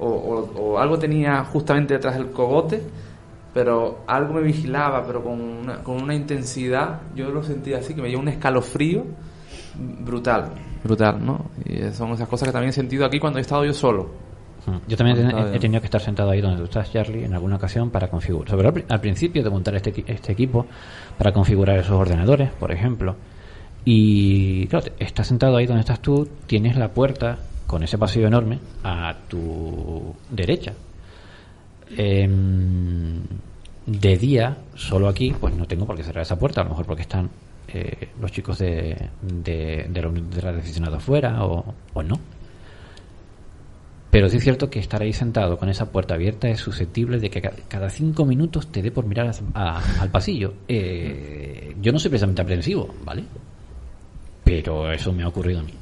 [0.00, 2.82] O, o- o algo tenía justamente detrás del cogote,
[3.52, 7.00] pero algo me vigilaba, pero con una, con una intensidad.
[7.14, 9.04] Yo lo sentía así, que me dio un escalofrío
[10.00, 10.50] brutal,
[10.82, 11.46] brutal, ¿no?
[11.64, 14.08] Y son esas cosas que también he sentido aquí cuando he estado yo solo.
[14.66, 14.76] Mm.
[14.88, 15.18] Yo también
[15.52, 18.48] he, tenido que estar sentado ahí donde tú estás, Charlie, en alguna ocasión para configurar.
[18.50, 20.66] Sobre al, pri- al principio de montar este, este equipo,
[21.18, 23.14] para configurar esos ordenadores, por ejemplo.
[23.84, 27.38] Y claro, estás sentado ahí donde estás tú, tienes la puerta
[27.74, 30.72] con ese pasillo enorme a tu derecha.
[31.96, 33.20] Em,
[33.84, 36.86] de día, solo aquí, pues no tengo por qué cerrar esa puerta, a lo mejor
[36.86, 37.28] porque están
[37.66, 42.20] eh, los chicos de, de, de la unidad de afuera o, no.
[44.12, 47.28] Pero sí es cierto que estar ahí sentado con esa puerta abierta es susceptible de
[47.28, 50.54] que ca- cada cinco minutos te dé por mirar al pasillo.
[50.68, 53.24] Eh, yo no soy precisamente aprensivo, ¿vale?
[54.44, 55.72] Pero eso me ha ocurrido a mí.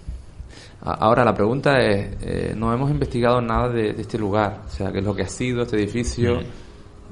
[0.84, 4.90] Ahora la pregunta es, eh, no hemos investigado nada de, de este lugar, o sea,
[4.90, 6.40] qué es lo que ha sido este edificio,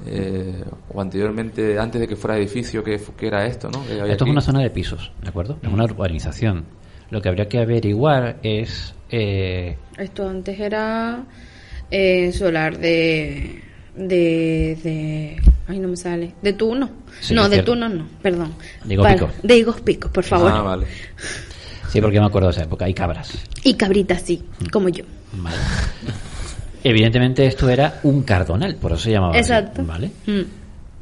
[0.05, 3.85] eh, o anteriormente, antes de que fuera edificio, qué, era esto, ¿no?
[3.85, 5.57] Que había Esto es una zona de pisos, ¿de acuerdo?
[5.61, 6.65] Es una urbanización.
[7.11, 8.93] Lo que habría que averiguar es...
[9.09, 11.23] eh, Esto antes era
[11.89, 13.61] eh, solar de,
[13.95, 14.77] de.
[14.83, 15.41] de.
[15.67, 16.33] Ay, no me sale.
[16.41, 16.89] De Tuno.
[17.19, 17.63] Sí, no, de.
[17.63, 18.53] Tuno no, perdón.
[18.83, 19.31] De Higos Vale, Picos.
[19.43, 20.51] De Higos Picos, por favor.
[20.53, 20.87] Ah, vale.
[21.91, 22.85] sí, porque me acuerdo de esa época.
[22.85, 23.37] Hay cabras.
[23.63, 25.03] Y cabritas, sí, como yo.
[25.33, 25.57] Vale.
[26.83, 29.83] Evidentemente esto era un cardonal, por eso se llamaba así, Exacto.
[29.85, 30.11] ¿vale?
[30.25, 30.41] Mm.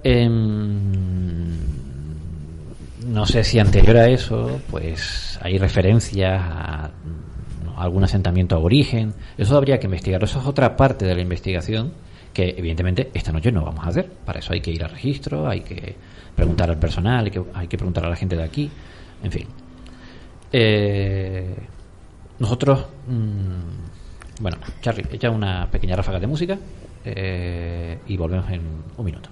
[0.04, 1.58] Em,
[3.08, 6.92] no sé si anterior a eso, pues hay referencias a
[7.78, 9.14] algún asentamiento aborigen.
[9.38, 10.24] Eso habría que investigar.
[10.24, 11.94] Eso es otra parte de la investigación
[12.34, 14.06] que evidentemente esta noche no vamos a hacer.
[14.26, 15.96] Para eso hay que ir al registro, hay que
[16.36, 18.70] preguntar al personal, hay que, hay que preguntar a la gente de aquí,
[19.24, 19.48] en fin.
[20.52, 21.56] Eh,
[22.40, 26.58] nosotros, mm, bueno, Charlie, echa una pequeña ráfaga de música
[27.06, 28.62] eh, y volvemos en
[28.98, 29.30] un minuto.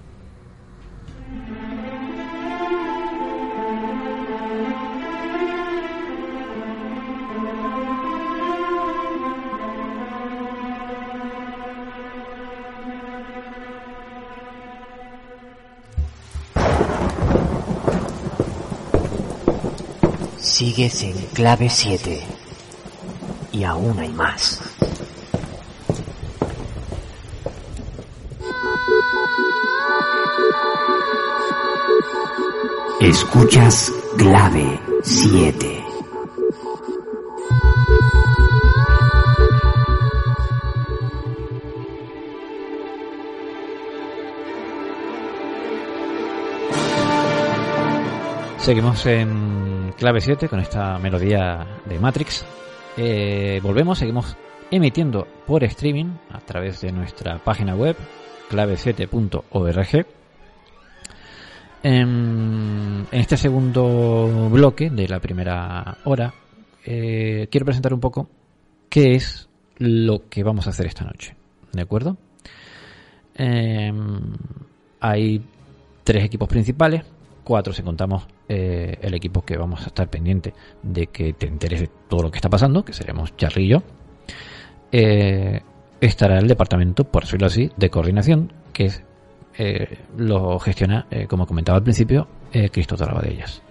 [20.58, 22.20] Sigues en clave 7.
[23.52, 24.60] Y aún hay más.
[33.00, 35.84] Escuchas clave 7.
[48.58, 49.57] Seguimos en
[49.98, 52.44] clave 7 con esta melodía de Matrix.
[52.96, 54.36] Eh, volvemos, seguimos
[54.70, 57.96] emitiendo por streaming a través de nuestra página web
[58.50, 60.06] clave7.org.
[61.82, 66.34] En, en este segundo bloque de la primera hora
[66.84, 68.28] eh, quiero presentar un poco
[68.88, 71.36] qué es lo que vamos a hacer esta noche.
[71.72, 72.16] ¿De acuerdo?
[73.34, 74.32] Em,
[75.00, 75.42] hay
[76.02, 77.04] tres equipos principales,
[77.48, 81.80] cuatro si contamos eh, el equipo que vamos a estar pendiente de que te enteres
[81.80, 83.82] de todo lo que está pasando, que seremos yo.
[84.92, 85.62] Eh,
[85.98, 89.02] estará el departamento, por decirlo así, de coordinación, que es,
[89.56, 92.28] eh, lo gestiona, eh, como comentaba al principio,
[92.70, 93.62] Cristo Tarradellas.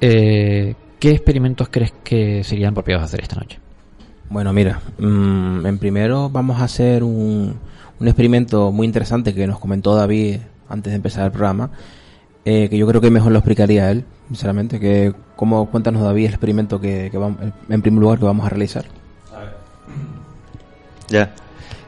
[0.00, 3.60] Eh, ¿Qué experimentos crees que serían apropiados hacer esta noche?
[4.28, 7.56] Bueno, mira, mm, en primero vamos a hacer un,
[8.00, 10.38] un experimento muy interesante que nos comentó David
[10.68, 11.70] antes de empezar el programa,
[12.44, 14.80] eh, que yo creo que mejor lo explicaría él, sinceramente.
[14.80, 17.38] Que, ¿cómo, cuéntanos, David, el experimento que, que vamos,
[17.68, 18.84] en primer lugar que vamos a realizar.
[21.08, 21.34] Ya.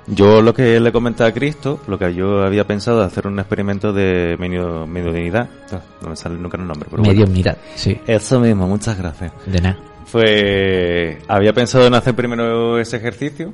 [0.09, 3.38] Yo lo que le comentaba a Cristo, lo que yo había pensado de hacer un
[3.38, 5.48] experimento de medio, mediunidad.
[5.70, 6.88] No, no me sale nunca el nombre.
[6.90, 7.20] Pero bueno.
[7.20, 8.00] Mediunidad, sí.
[8.07, 9.32] Eso mismo, muchas gracias.
[9.46, 9.78] De nada.
[10.11, 13.53] Pues había pensado en hacer primero ese ejercicio.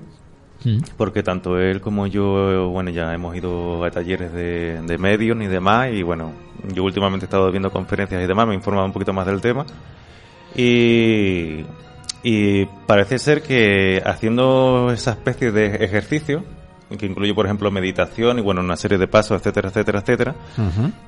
[0.96, 5.46] Porque tanto él como yo, bueno, ya hemos ido a talleres de, de medios y
[5.46, 6.32] demás, y bueno,
[6.74, 9.40] yo últimamente he estado viendo conferencias y demás, me he informado un poquito más del
[9.40, 9.64] tema,
[10.56, 11.64] y,
[12.22, 16.44] y parece ser que haciendo esa especie de ejercicio,
[16.96, 20.34] que incluye, por ejemplo, meditación y, bueno, una serie de pasos, etcétera, etcétera, etcétera,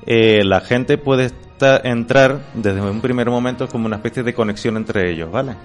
[0.05, 4.77] eh, la gente puede estar, entrar desde un primer momento como una especie de conexión
[4.77, 5.55] entre ellos, ¿vale?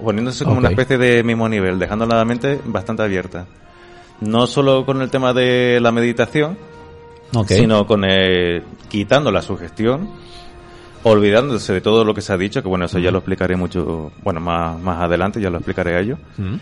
[0.00, 3.46] Poniéndose como una especie de mismo nivel, dejando la mente bastante abierta.
[4.20, 6.56] No solo con el tema de la meditación,
[7.46, 10.08] sino con eh, quitando la sugestión,
[11.04, 14.12] olvidándose de todo lo que se ha dicho, que bueno, eso ya lo explicaré mucho,
[14.22, 16.18] bueno, más, más adelante ya lo explicaré a ello.
[16.36, 16.56] Mm.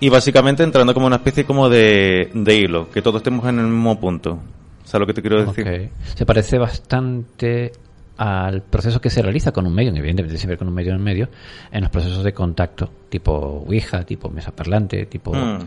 [0.00, 3.66] Y básicamente entrando como una especie como de, de hilo, que todos estemos en el
[3.66, 4.38] mismo punto.
[4.84, 5.68] ¿Sabes lo que te quiero decir?
[5.68, 6.14] Ok.
[6.16, 7.72] Se parece bastante
[8.18, 11.28] al proceso que se realiza con un medio, evidentemente siempre con un medio en medio,
[11.72, 13.32] en los procesos de contacto, tipo
[13.66, 15.32] Ouija, tipo mesa parlante, tipo...
[15.32, 15.58] Mm.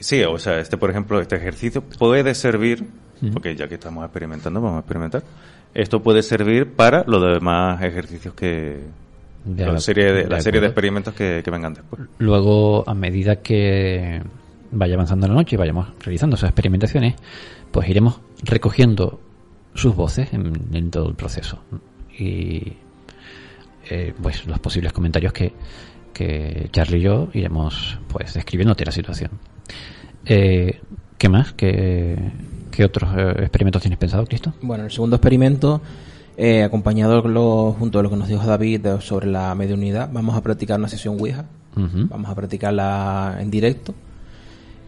[0.00, 2.84] Sí, o sea, este, por ejemplo, este ejercicio puede servir,
[3.32, 5.22] porque ya que estamos experimentando, vamos a experimentar.
[5.72, 8.80] Esto puede servir para los demás ejercicios que.
[9.44, 12.02] De- la serie de, de la serie de experimentos que, que vengan después.
[12.18, 14.20] Luego, a medida que
[14.72, 17.14] vaya avanzando la noche y vayamos realizando esas experimentaciones,
[17.70, 19.20] pues iremos recogiendo
[19.74, 21.58] sus voces en, en todo el proceso.
[22.18, 22.74] Y
[23.90, 25.52] eh, pues los posibles comentarios que,
[26.12, 29.30] que Charlie y yo iremos pues describiéndote la situación.
[30.24, 30.80] Eh,
[31.18, 31.52] ¿Qué más?
[31.52, 32.16] ¿Qué,
[32.70, 34.52] qué otros eh, experimentos tienes pensado, Cristo?
[34.62, 35.80] Bueno, el segundo experimento,
[36.36, 40.42] eh, acompañado lo- junto a lo que nos dijo David sobre la mediunidad, vamos a
[40.42, 41.46] practicar una sesión Ouija.
[41.76, 42.06] Ujú.
[42.08, 43.94] Vamos a practicarla en directo.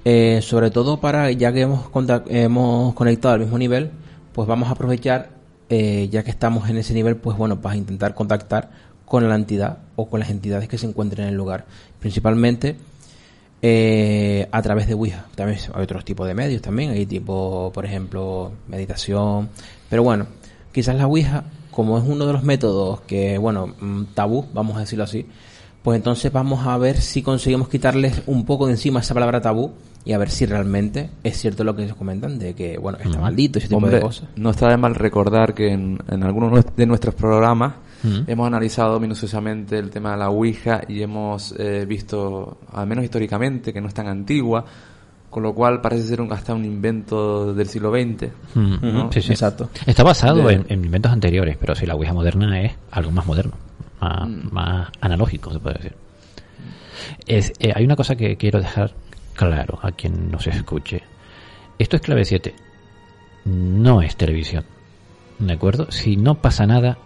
[0.04, 1.88] Eh, sobre todo para, ya que hemos,
[2.28, 3.90] hemos conectado al mismo nivel,
[4.36, 5.30] pues vamos a aprovechar,
[5.70, 8.68] eh, ya que estamos en ese nivel, pues bueno, para intentar contactar
[9.06, 11.64] con la entidad o con las entidades que se encuentren en el lugar.
[12.00, 12.76] Principalmente
[13.62, 15.24] eh, a través de Ouija.
[15.34, 16.90] También hay otros tipos de medios también.
[16.90, 19.48] Hay tipo, por ejemplo, meditación.
[19.88, 20.26] Pero bueno,
[20.70, 24.80] quizás la Ouija, como es uno de los métodos que, bueno, mm, tabú, vamos a
[24.80, 25.24] decirlo así,
[25.82, 29.72] pues entonces vamos a ver si conseguimos quitarles un poco de encima esa palabra tabú
[30.06, 33.18] y a ver si realmente es cierto lo que ellos comentan de que, bueno, está
[33.18, 34.28] maldito, ese tipo Hombre, de cosas.
[34.36, 38.20] no está de mal recordar que en, en algunos de nuestros programas Mm.
[38.30, 43.72] hemos analizado minuciosamente el tema de la Ouija y hemos eh, visto, al menos históricamente,
[43.72, 44.64] que no es tan antigua,
[45.30, 48.28] con lo cual parece ser un, hasta un invento del siglo XX.
[48.54, 49.10] ¿no?
[49.10, 49.32] Sí, sí.
[49.32, 49.70] Exacto.
[49.86, 53.26] Está basado De- en, en inventos anteriores, pero si la Ouija moderna es algo más
[53.26, 53.54] moderno,
[54.00, 54.48] más, Mm.
[54.52, 55.94] más analógico, se puede decir.
[57.26, 58.92] Es, eh, hay una cosa que quiero dejar
[59.36, 61.02] claro a quien nos escuche.
[61.78, 62.54] Esto es clave 7.
[63.44, 64.64] No es televisión.
[65.38, 65.90] ¿De acuerdo?
[65.90, 66.98] Si no pasa nada,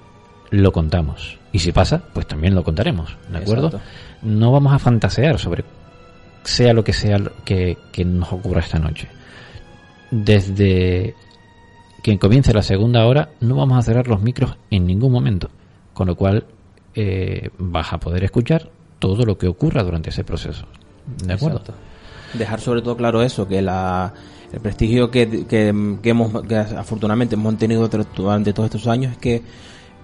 [0.50, 1.38] lo contamos.
[1.52, 3.16] Y si pasa, pues también lo contaremos.
[3.30, 3.66] ¿De acuerdo?
[3.66, 3.86] Exacto.
[4.22, 5.64] No vamos a fantasear sobre
[6.44, 9.08] sea lo que sea lo que, que nos ocurra esta noche.
[10.10, 11.14] Desde
[12.02, 15.50] que comience la segunda hora, no vamos a cerrar los micros en ningún momento.
[15.92, 16.46] Con lo cual,
[16.94, 20.66] eh, vas a poder escuchar todo lo que ocurra durante ese proceso.
[21.24, 21.58] ¿De acuerdo?
[21.58, 21.80] Exacto.
[22.34, 24.12] Dejar sobre todo claro eso, que la,
[24.52, 29.18] el prestigio que, que, que hemos, que afortunadamente hemos tenido durante todos estos años es
[29.18, 29.42] que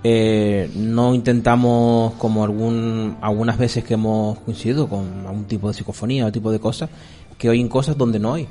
[0.04, 6.26] eh, no intentamos, como algún, algunas veces que hemos coincidido con algún tipo de psicofonía
[6.26, 6.90] o tipo de cosas,
[7.36, 8.46] que oyen cosas donde no hay.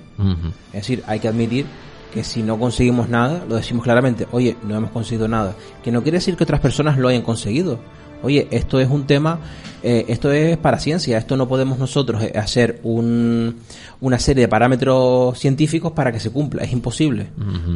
[0.74, 1.66] Es decir, hay que admitir
[2.14, 5.56] que si no conseguimos nada, lo decimos claramente, oye, no hemos conseguido nada.
[5.84, 7.80] Que no quiere decir que otras personas lo hayan conseguido.
[8.26, 9.40] Oye, esto es un tema,
[9.84, 13.58] eh, esto es para ciencia, esto no podemos nosotros eh, hacer un,
[14.02, 17.28] una serie de parámetros científicos para que se cumpla, es imposible.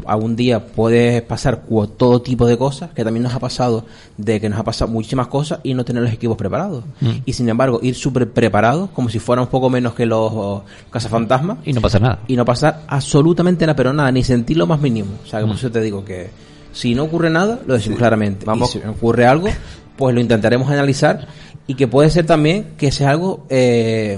[0.07, 1.63] Algún día puede pasar
[1.97, 3.85] todo tipo de cosas, que también nos ha pasado,
[4.17, 6.83] de que nos ha pasado muchísimas cosas y no tener los equipos preparados.
[7.25, 10.63] Y sin embargo, ir súper preparados, como si fueran un poco menos que los oh,
[10.89, 12.19] cazafantasmas, Y no pasa nada.
[12.27, 15.09] y no pasar absolutamente nada, pero nada, ni sentir lo más mínimo.
[15.23, 16.29] O sea, que por eso te digo que
[16.71, 18.45] si no ocurre nada, lo decimos claramente.
[18.45, 19.47] Vamos- Y si ocurre algo,
[19.99, 21.27] pues lo intentaremos analizar
[21.67, 24.17] y que puede ser también que sea algo eh,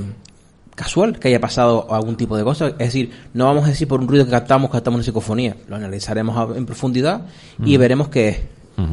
[0.75, 2.67] casual, que haya pasado algún tipo de cosa.
[2.67, 5.57] Es decir, no vamos a decir por un ruido que captamos, que captamos una psicofonía.
[5.67, 7.23] Lo analizaremos en profundidad
[7.65, 8.37] y veremos qué es.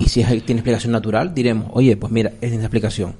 [0.01, 3.14] Y si es- tiene explicación natural, diremos, oye, pues mira, es esta explicación.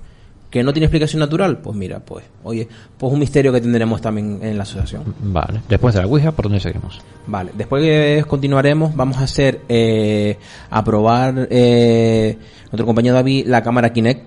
[0.51, 1.59] ¿Que no tiene explicación natural?
[1.59, 5.03] Pues mira, pues, oye, pues un misterio que tendremos también en la asociación.
[5.20, 5.61] Vale.
[5.68, 7.01] Después de la Ouija, ¿por dónde seguimos?
[7.26, 10.38] Vale, después que continuaremos, vamos a hacer, eh,
[10.70, 14.26] a probar, eh, nuestro compañero David, la cámara Kinect.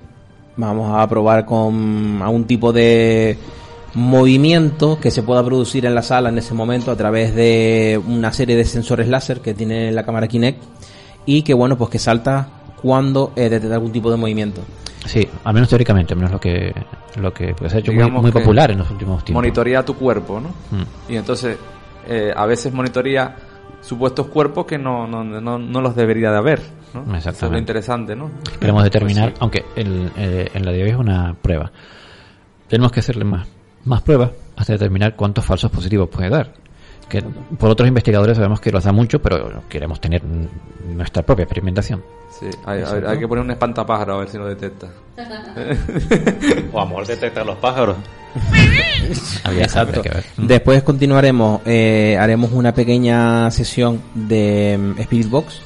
[0.58, 3.38] Vamos a probar con algún tipo de
[3.94, 8.32] movimiento que se pueda producir en la sala en ese momento a través de una
[8.32, 10.62] serie de sensores láser que tiene la cámara Kinect
[11.26, 12.48] y que bueno, pues que salta
[12.82, 14.62] cuando eh, detecta algún tipo de movimiento.
[15.06, 16.74] Sí, al menos teóricamente, al menos lo que,
[17.20, 19.42] lo que pues, se ha hecho muy, popular en los últimos tiempos.
[19.42, 20.50] Monitorea tu cuerpo, ¿no?
[20.50, 21.12] Mm.
[21.12, 21.58] Y entonces,
[22.08, 23.36] eh, a veces monitorea
[23.82, 26.62] supuestos cuerpos que no, no, no, no los debería de haber,
[26.94, 27.02] ¿no?
[27.02, 27.60] Eso es lo Exactamente.
[27.60, 28.30] interesante, ¿no?
[28.60, 29.40] Queremos determinar, Pues sí.
[29.42, 31.72] aunque el, eh, en la de hoy es una prueba,
[32.68, 33.48] tenemos que hacerle más,
[33.86, 36.54] más pruebas hasta determinar cuántos falsos positivos puede dar.
[37.10, 37.22] Que
[37.58, 42.02] por otros investigadores sabemos que los da mucho, pero queremos tener nuestra propia experimentación.
[42.40, 44.88] Sí, hay, hay- hay que poner un espantapájaro a ver si lo detecta.
[46.74, 47.98] O a lo mejor detecta los pájaros.
[49.60, 50.02] Exacto.
[50.02, 50.24] que ver.
[50.38, 50.48] Mm.
[50.48, 55.62] Después continuaremos, eh, haremos una pequeña sesión de mm, Spirit Box,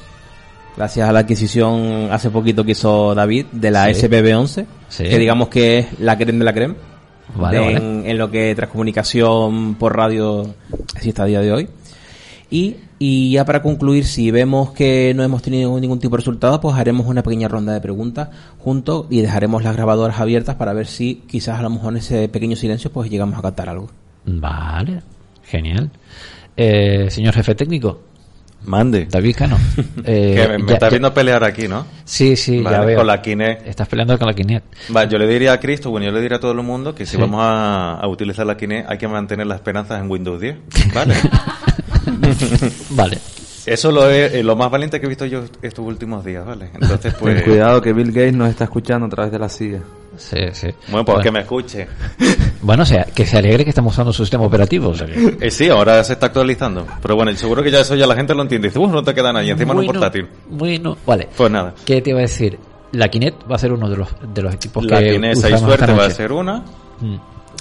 [0.76, 4.02] gracias a la adquisición hace poquito que hizo David de la Sí.
[4.08, 5.04] SPB11, Sí.
[5.04, 6.74] que digamos que es la creme de la creme,
[7.34, 7.76] Vale, de- vale.
[7.76, 10.54] En, en lo que transcomunicación por radio
[10.94, 11.68] existe a día de hoy.
[12.50, 16.60] Y, y ya para concluir, si vemos que no hemos tenido ningún tipo de resultado,
[16.60, 20.86] pues haremos una pequeña ronda de preguntas juntos y dejaremos las grabadoras abiertas para ver
[20.86, 23.88] si quizás a lo mejor en ese pequeño silencio pues llegamos a captar algo.
[24.24, 25.02] Vale,
[25.44, 25.90] genial.
[26.56, 28.00] Eh, señor jefe técnico,
[28.64, 29.06] Mande.
[29.10, 29.58] David Cano.
[30.04, 31.86] eh, que me, me ya- estás ya- viendo pelear aquí, ¿no?
[32.04, 32.98] Sí, sí, Vale, ya veo.
[32.98, 33.66] Con la Kinect.
[33.66, 34.64] Estás peleando con la Kinect.
[35.08, 37.12] Yo le diría a Cristo, bueno, yo le diría a todo el mundo que si
[37.16, 37.20] Sí.
[37.20, 40.56] vamos a, a utilizar la Kinect hay que mantener las esperanzas en Windows 10.
[40.94, 41.14] ¿Vale?
[42.90, 43.18] Vale.
[43.66, 46.70] Eso lo es eh, lo más valiente que he visto yo estos últimos días, ¿vale?
[46.74, 47.34] Entonces, pues...
[47.36, 49.80] Ten cuidado que Bill Gates nos está escuchando a través de la CIA.
[50.16, 50.68] Sí, sí.
[50.88, 51.86] Bueno, pues que me escuche.
[52.62, 54.88] Bueno, o sea, que se alegre que estamos usando su sistema operativo.
[54.88, 56.84] o sea que- Eh, sí, ahora se está actualizando.
[57.00, 58.68] Pero bueno, seguro que ya eso ya la gente lo entiende.
[58.68, 60.26] Dice, "Uf, no te queda nadie, encima no es Bueno, portátil.
[60.50, 61.28] Bueno, vale.
[61.36, 61.74] Pues nada.
[61.84, 62.58] ¿Qué te iba a decir?
[62.92, 65.46] La Kinect va a ser uno de los, de los equipos La que Kinect, si
[65.46, 66.64] hay suerte, va a ser una.
[67.00, 67.16] Mm.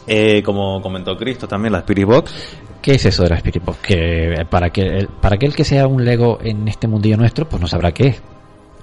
[0.08, 2.34] Eh, como comentó Cristo también, la Spirit Box.
[2.82, 3.78] ¿Qué es eso de la Spirit Box?
[3.80, 7.48] Que eh, para que el- para aquel que sea un Lego en este mundillo nuestro,
[7.48, 8.22] pues no sabrá qué es.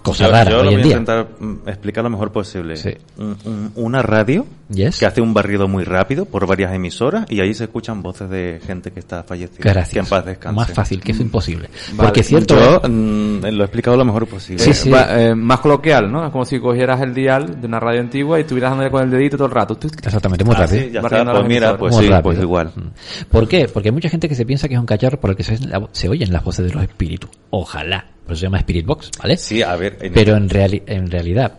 [0.02, 0.96] Cosa yo, rara yo hoy lo en voy a día.
[0.98, 2.76] intentar mm, explicar lo mejor posible.
[2.76, 2.90] Sí.
[3.18, 4.98] Un- un- una radio Yes.
[4.98, 8.60] que hace un barrido muy rápido por varias emisoras y ahí se escuchan voces de
[8.66, 9.58] gente que está fallecida.
[9.60, 9.92] Gracias.
[9.92, 10.56] Que en paz descanse.
[10.56, 11.68] Más fácil, que es imposible.
[11.92, 12.54] Vale, Porque cierto.
[12.58, 12.88] Yo ¿eh?
[12.88, 14.62] mm, lo he explicado lo mejor posible.
[14.62, 14.90] Sí, sí.
[14.90, 16.24] Va, eh, más coloquial, ¿no?
[16.26, 19.10] Es como si cogieras el dial de una radio antigua y estuvieras dándole con el
[19.10, 19.78] dedito todo el rato.
[19.82, 20.82] Exactamente, muy Ah, rápido.
[20.82, 21.24] sí, ya está.
[21.32, 22.22] Pues mira, pues Muy sí, rápido.
[22.32, 22.72] pues igual.
[22.74, 23.24] Mm.
[23.30, 23.68] ¿Por qué?
[23.72, 25.58] Porque hay mucha gente que se piensa que es un cacharro por el que se,
[25.92, 27.30] se oyen las voces de los espíritus.
[27.50, 28.06] Ojalá.
[28.24, 29.36] Por eso se llama Spirit Box, ¿vale?
[29.36, 29.98] Sí, a ver.
[30.00, 31.58] en- Pero en, reali- en realidad,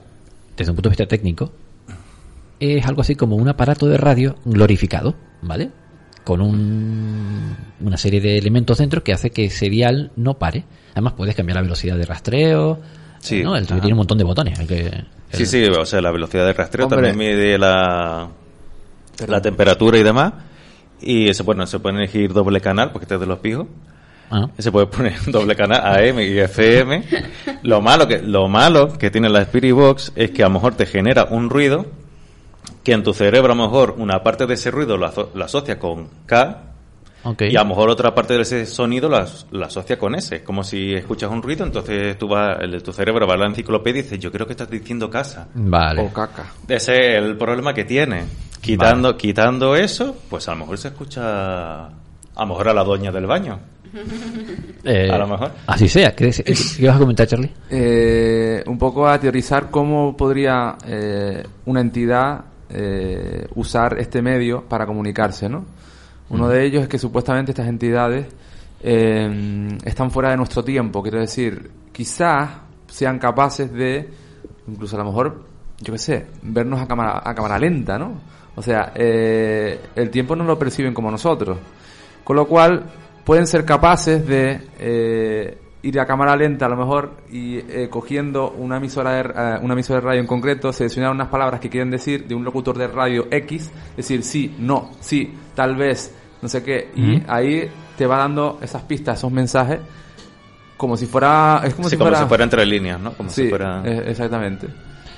[0.55, 1.51] desde un punto de vista técnico,
[2.59, 5.69] es algo así como un aparato de radio glorificado, ¿vale?
[6.23, 10.63] Con un- una serie de elementos dentro que hace que ese dial no pare.
[10.93, 12.79] Además, puedes cambiar la velocidad de rastreo.
[13.19, 13.55] Sí, ¿no?
[13.57, 14.57] El tiene un montón de botones.
[14.59, 15.03] el que-
[15.33, 17.09] Sí, el- sí, o sea, la velocidad de rastreo Hombre.
[17.09, 18.29] también mide la,
[19.27, 20.33] la temperatura y demás.
[21.01, 23.67] Y se, bueno, se puede elegir doble canal, porque este es de los pijos.
[24.35, 27.03] Ah, Se puede poner doble canal AM y FM.
[27.63, 30.73] Lo malo que, lo malo que tiene la Spirit Box es que a lo mejor
[30.75, 31.85] te genera un ruido
[32.83, 35.45] que en tu cerebro a lo mejor una parte de ese ruido lo, aso- lo
[35.45, 36.61] asocia con K
[37.49, 40.43] y a lo mejor otra parte de ese sonido la, la asocia con S.
[40.43, 43.99] Como si escuchas un ruido, entonces tú vas, el, tu cerebro va a la enciclopedia
[43.99, 45.47] y dice, yo creo que estás diciendo casa.
[45.53, 46.01] Vale.
[46.01, 46.51] O caca.
[46.67, 48.25] Ese es el problema que tiene.
[48.59, 51.87] Quitando, quitando eso, pues a lo mejor se escucha
[52.35, 53.59] a lo mejor a la doña del baño.
[54.85, 55.49] Eh, a lo mejor.
[55.67, 56.13] Así sea.
[56.13, 56.43] ¿Qué, qué-
[56.77, 57.49] qué vas a comentar, Charlie?
[57.69, 64.85] Eh, un poco a teorizar cómo podría eh, una entidad eh, usar este medio para
[64.85, 65.63] comunicarse, ¿no?
[66.29, 68.25] Uno de ellos es que supuestamente estas entidades
[68.81, 72.49] eh, están fuera de nuestro tiempo, quiero decir, quizás
[72.87, 74.09] sean capaces de,
[74.67, 75.43] incluso a lo mejor,
[75.79, 78.19] yo qué sé, vernos a cámara, a cámara lenta, ¿no?
[78.55, 81.57] O sea, eh, el tiempo no lo perciben como nosotros.
[82.23, 82.85] Con lo cual,
[83.23, 88.51] pueden ser capaces de eh, ir a cámara lenta a lo mejor y eh, cogiendo
[88.51, 91.89] una emisora, de, eh, una emisora de radio en concreto, seleccionar unas palabras que quieren
[91.89, 96.63] decir de un locutor de radio X, decir sí, no, sí, tal vez, no sé
[96.63, 99.79] qué, y ahí te va dando esas pistas, esos mensajes,
[100.77, 101.61] como si fuera...
[101.63, 102.23] Es como Sí, si como fuera...
[102.23, 103.13] si fuera entre líneas, ¿no?
[103.13, 103.83] Como Sí, si fuera...
[103.85, 104.67] exactamente.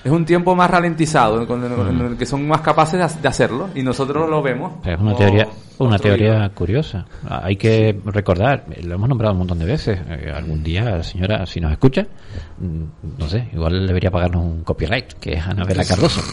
[0.05, 3.27] Es un tiempo más ralentizado, con con el que son más capaces de, ha- de
[3.27, 4.73] hacerlo y nosotros lo vemos.
[4.85, 5.47] Es una teoría,
[5.79, 7.05] una teoría curiosa.
[7.27, 9.99] Ah, Hay que recordar, lo hemos nombrado un montón de veces.
[10.07, 12.03] eh, algún día, señora, si nos escucha,
[12.59, 16.21] mm, no sé, igual debería pagarnos un copyright, que es Anabela Cardoso.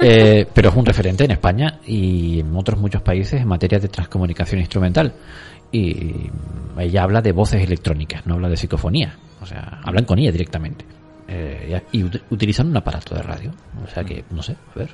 [0.00, 3.88] Eh, pero es un referente en España y en otros muchos países en materia de
[3.88, 5.14] transcomunicación instrumental.
[5.72, 6.30] Y
[6.78, 9.14] ella habla de voces electrónicas, no habla de psicofonía.
[9.40, 10.84] O sea, hablan con ella directamente.
[11.28, 13.50] Eh, y ut- utilizan un aparato de radio.
[13.84, 14.90] O sea que, no sé, a ver.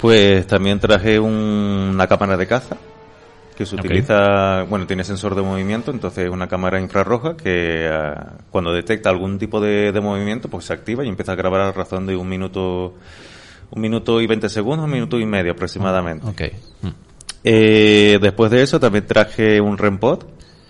[0.00, 2.76] Pues también traje un- una cámara de caza
[3.56, 8.34] que se utiliza, bueno, tiene sensor de movimiento, entonces es una cámara infrarroja que ah,
[8.50, 11.72] cuando detecta algún tipo de, de movimiento, pues se activa y empieza a grabar a
[11.72, 12.94] razón de un minuto,
[13.70, 16.26] un minuto y 20 segundos, un minuto y medio aproximadamente.
[16.26, 16.42] Ok.
[16.82, 16.88] Mm.
[17.44, 20.24] Eh, después de eso también traje un REMPod,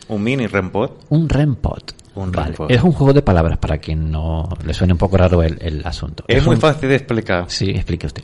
[0.08, 0.90] un mini REMPod.
[1.10, 1.82] Un REMPod.
[2.14, 2.46] Un Vale.
[2.48, 2.70] REMPod.
[2.70, 5.84] Es un juego de palabras para quien no le suene un poco raro el, el
[5.86, 6.24] asunto.
[6.28, 7.44] Es, muy un- fácil de explicar.
[7.48, 8.22] Sí, explique usted.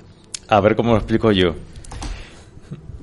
[0.48, 1.54] A ver cómo lo explico yo.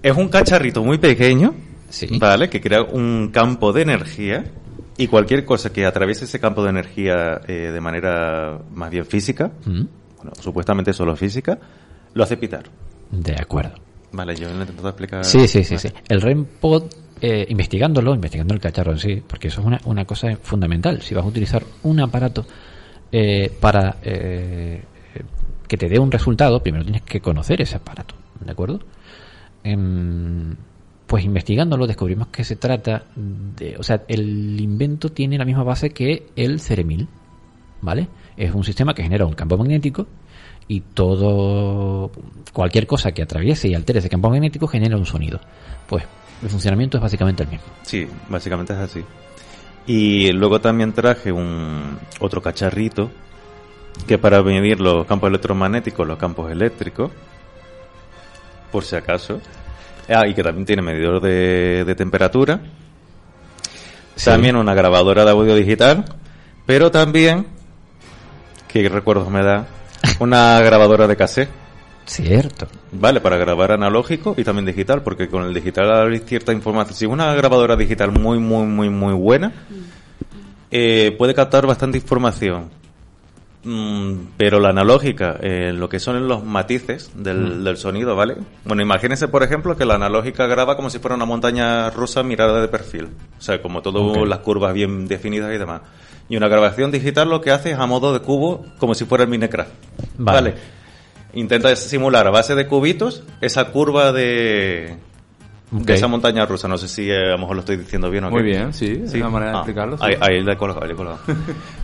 [0.01, 1.53] Es un cacharrito muy pequeño,
[1.89, 2.07] Sí.
[2.19, 2.49] ¿vale?
[2.49, 4.45] Que crea un campo de energía
[4.97, 9.51] y cualquier cosa que atraviese ese campo de energía eh, de manera más bien física,
[9.65, 9.81] Mm,
[10.17, 11.57] bueno, supuestamente solo física,
[12.13, 12.63] lo hace pitar.
[13.11, 13.73] De acuerdo.
[14.11, 15.23] Vale, yo lo he intentado explicar.
[15.25, 15.89] Sí, sí, sí, sí.
[16.07, 16.83] El REMPod,
[17.21, 21.01] eh, investigándolo, investigando el cacharro en sí, porque eso es una, una cosa fundamental.
[21.01, 22.45] Si vas a utilizar un aparato
[23.11, 24.83] eh, para eh,
[25.67, 28.79] que te dé un resultado, primero tienes que conocer ese aparato, ¿de acuerdo?
[29.63, 30.55] Em,
[31.07, 35.89] pues investigándolo descubrimos que se trata de, o sea, el invento tiene la misma base
[35.89, 37.07] que el Ceremil,
[37.81, 38.07] ¿vale?
[38.37, 40.07] Es un sistema que genera un campo magnético
[40.67, 42.11] y todo,
[42.53, 45.39] cualquier cosa que atraviese y altere ese campo magnético genera un sonido.
[45.87, 46.03] Pues
[46.41, 47.67] el funcionamiento es básicamente el mismo.
[47.83, 49.03] Sí, básicamente es así.
[49.87, 53.11] Y luego también traje un otro cacharrito
[54.07, 57.11] que para medir los campos electromagnéticos, los campos eléctricos,
[58.71, 59.41] por si acaso.
[60.07, 62.61] Ah, y que también tiene medidor de, de temperatura.
[64.23, 66.03] También una grabadora de audio digital,
[66.65, 67.47] pero también,
[68.67, 69.67] que recuerdos me da,
[70.19, 71.49] una grabadora de cassette.
[72.09, 72.67] Cierto.
[72.91, 76.95] Vale, para grabar analógico y también digital, porque con el digital hay cierta información.
[76.95, 79.53] Si una grabadora digital muy, muy, muy, muy buena,
[80.71, 82.71] eh, puede captar bastante información.
[83.63, 88.37] Mm, pero la analógica, eh, lo que son los matices del, del sonido, ¿vale?
[88.65, 92.59] Bueno, imagínense, por ejemplo, que la analógica graba como si fuera una montaña rusa mirada
[92.59, 93.09] de perfil.
[93.37, 95.81] O sea, como todas las curvas bien definidas y demás.
[96.27, 99.25] Y una grabación digital lo que hace es a modo de cubo, como si fuera
[99.25, 99.71] el Minecraft.
[100.17, 100.51] Vale.
[100.51, 100.78] ¿Vale?
[101.33, 104.95] Intenta simular a base de cubitos esa curva de,
[105.87, 106.67] esa montaña rusa.
[106.67, 108.47] No sé si eh, a lo mejor lo estoy diciendo bien o Muy qué.
[108.49, 110.03] bien, sí, es una manera de Ah, explicarlo, sí.
[110.05, 111.19] Ahí, ahí le he colgado, le he colgado.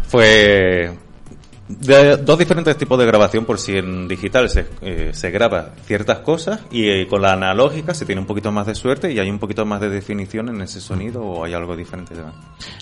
[0.10, 0.92] Pues
[1.68, 6.20] de- dos diferentes tipos de grabación por si en digital se, eh, se graba ciertas
[6.20, 9.30] cosas y eh, con la analógica se tiene un poquito más de suerte y hay
[9.30, 12.14] un poquito más de definición en ese sonido o hay algo diferente.
[12.16, 12.34] demás.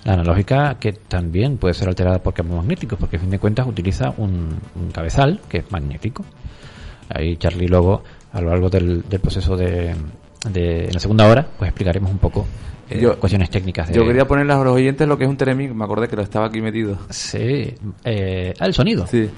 [0.05, 3.67] La analógica que también puede ser alterada por campos magnéticos, porque a fin de cuentas
[3.67, 6.23] utiliza un, un cabezal que es magnético.
[7.13, 9.93] Ahí Charlie luego, a lo largo del, del proceso de,
[10.49, 12.45] de- en la segunda hora, pues explicaremos un poco
[12.89, 13.87] eh, Yo- cuestiones técnicas.
[13.89, 16.15] De, Yo quería ponerle a los oyentes lo que es un Teremic, me acordé que
[16.15, 16.97] lo estaba aquí metido.
[17.09, 17.73] Sí.
[18.03, 19.05] Eh, ah, el sonido.
[19.07, 19.29] Sí.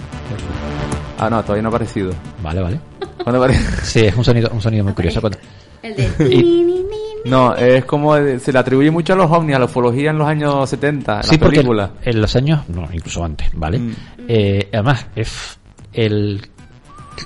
[1.18, 2.12] Ah, no, todavía no ha aparecido.
[2.42, 2.80] Vale, vale.
[3.24, 3.54] ¿Cuándo apare-
[3.84, 5.22] Sí, es un sonido, un sonido muy curioso.
[5.22, 5.38] Cuando-
[5.82, 6.10] El de...
[6.36, 6.66] Y-
[7.26, 10.18] No, es como de- se le atribuye mucho a los ovnis, a la ufología en
[10.20, 11.90] los años 70, en sí, las porque películas.
[12.04, 13.80] en los años, no, incluso antes, ¿vale?
[13.80, 13.94] Mm.
[14.28, 15.58] Eh, además, es
[15.94, 16.42] el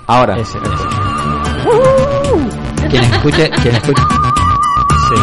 [0.08, 0.38] Ahora.
[0.40, 0.88] Ese, ese.
[2.90, 4.02] Quien escuche, quien escuche.
[5.08, 5.16] Sí.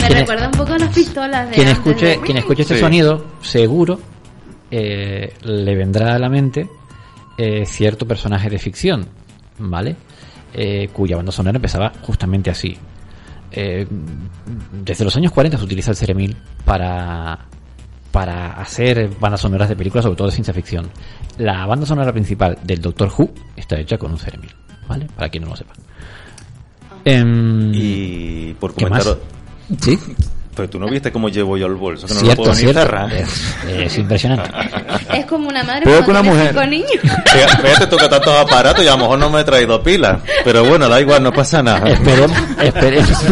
[0.00, 2.22] Me recuerda un poco a las pistolas de Quien escuche, ¿no?
[2.22, 2.80] quien escuche este Sí.
[2.80, 4.00] sonido, seguro
[4.70, 6.68] eh, le vendrá a la mente
[7.36, 9.06] eh, cierto personaje de ficción,
[9.58, 9.96] ¿vale?
[10.52, 12.76] Eh, cuya banda sonora empezaba justamente así.
[13.52, 13.86] Eh,
[14.84, 17.38] desde los años 40 se utiliza el Ceremil para
[18.10, 20.90] para hacer bandas sonoras de películas, sobre todo de ciencia ficción.
[21.38, 24.54] La banda sonora principal del Doctor Who está hecha con un Ceremil,
[24.88, 25.06] ¿vale?
[25.16, 25.72] Para quien no lo sepa.
[27.04, 29.16] Em, Y por ¿Qué comentar...
[29.16, 29.80] más?
[29.80, 29.98] Sí.
[30.54, 32.60] Pero tú no viste cómo llevo yo el bolso, que no cierto, lo puedo ni
[32.60, 32.80] cierto.
[32.80, 33.12] cerrar.
[33.12, 34.50] Es, es impresionante.
[35.14, 36.48] Es como una madre Peor que una mujer.
[36.48, 36.90] cinco niños.
[37.26, 40.20] Fíjate, que tantos aparatos y a lo mejor no me he traído pilas.
[40.44, 41.88] Pero bueno, da igual, no pasa nada.
[41.88, 43.24] Esperemos, esperemos,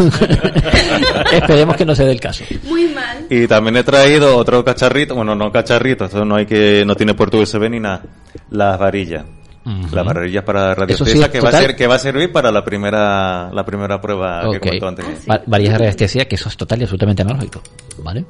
[1.31, 2.43] esperemos que no se dé el caso.
[2.63, 3.25] Muy mal.
[3.29, 7.13] Y también he traído otro cacharrito, bueno, no cacharrito, esto no hay que, no tiene
[7.13, 8.01] puerto USB ni nada.
[8.49, 9.23] Las varillas.
[9.65, 9.93] Ujú.
[9.95, 11.61] Las varillas para Eso radiestesia sí, que va a total.
[11.67, 14.53] ser, que va a servir para la primera, la primera prueba Ok.
[14.53, 15.05] que comentó antes.
[15.29, 17.61] Va- Varillas de radiestesia, que eso es total y absolutamente analógico,
[18.03, 18.25] ¿vale?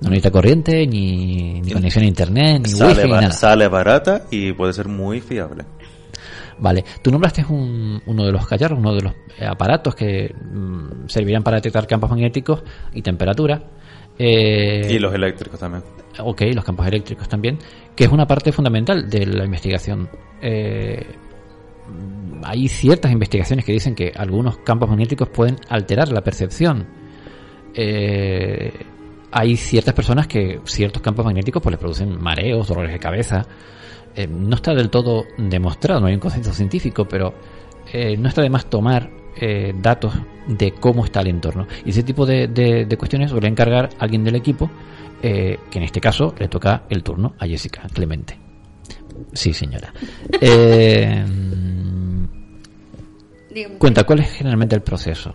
[0.00, 3.32] No necesita corriente, ni, ni conexión a internet, ni Sale, wifi, ni ba- nada.
[3.32, 5.64] sale barata y puede ser muy fiable.
[6.58, 11.06] Vale, tú nombraste un- uno de los cacharros, uno de los eh, aparatos que mm,
[11.08, 12.62] servirán para detectar campos magnéticos
[12.92, 13.60] y temperatura.
[14.18, 15.82] Eh, Y los eléctricos también.
[16.18, 17.58] Ok, los campos eléctricos también,
[17.96, 20.08] que es una parte fundamental de la investigación.
[20.40, 21.04] Eh,
[22.44, 26.86] hay ciertas investigaciones que dicen que algunos campos magnéticos pueden alterar la percepción.
[27.74, 28.72] Eh,
[29.30, 33.46] hay ciertas personas que ciertos campos magnéticos pues les producen mareos, dolores de cabeza.
[34.14, 37.32] Eh, no está del todo demostrado, no hay un consenso científico, pero
[37.92, 40.14] eh, no está de más tomar eh, datos
[40.46, 41.66] de cómo está el entorno.
[41.84, 44.70] Y ese tipo de, de- de cuestiones suele encargar a alguien del equipo,
[45.22, 48.38] eh, que en este caso le toca el turno a Jessica Clemente.
[49.32, 49.92] Sí, señora.
[50.40, 51.24] Eh,
[53.54, 53.78] Dígame.
[53.78, 55.34] cuenta, ¿cuál es generalmente el proceso?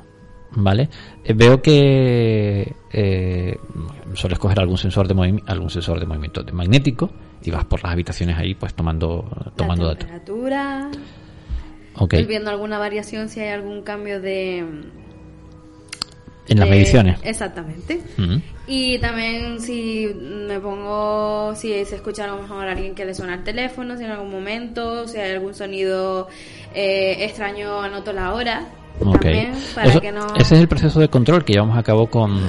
[0.51, 0.89] ¿Vale?
[1.23, 3.57] Eh, veo que eh,
[4.13, 7.11] sueles coger algún sensor de algún sensor de movimiento de magnético
[7.43, 10.09] y vas por las habitaciones ahí pues tomando tomando la datos.
[12.01, 14.59] Estoy viendo alguna variación, si hay algún cambio de...
[16.49, 17.19] En las mediciones.
[17.23, 17.99] Exactamente.
[18.67, 23.13] Y también si me pongo, si se escucha a lo mejor a alguien que le
[23.13, 26.29] suena el teléfono, si en algún momento, si hay algún sonido
[26.73, 28.65] eh, extraño, anoto la hora.
[29.01, 29.21] Ok.
[29.21, 30.25] También, para Eso- que no...
[30.37, 32.39] Ese es el proceso de control que llevamos a cabo con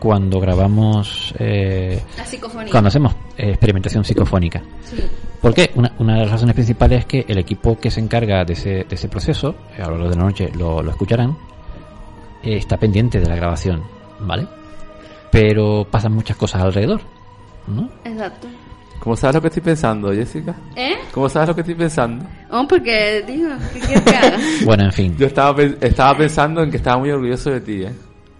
[0.00, 2.72] cuando grabamos eh, La psicofonía.
[2.72, 4.60] cuando hacemos eh, experimentación psicofónica.
[4.82, 4.96] Sí.
[5.40, 5.70] ¿Por qué?
[5.76, 8.70] Una, una de las razones principales es que el equipo que se encarga de ese,
[8.84, 11.36] de ese proceso, a lo largo de la noche lo, lo escucharán,
[12.42, 13.82] eh, está pendiente de la grabación,
[14.20, 14.46] ¿vale?
[15.30, 17.00] Pero pasan muchas cosas alrededor,
[17.68, 17.88] ¿no?
[18.04, 18.48] Exacto.
[18.98, 20.54] ¿Cómo sabes lo que estoy pensando, Jessica?
[20.76, 20.94] ¿Eh?
[21.12, 22.26] ¿Cómo sabes lo que estoy pensando?
[22.50, 24.38] Oh, porque, digo, ¿qué quieres que haga?
[24.66, 25.16] Bueno, en fin.
[25.16, 27.92] Yo estaba, estaba pensando en que estaba muy orgulloso de ti, ¿eh?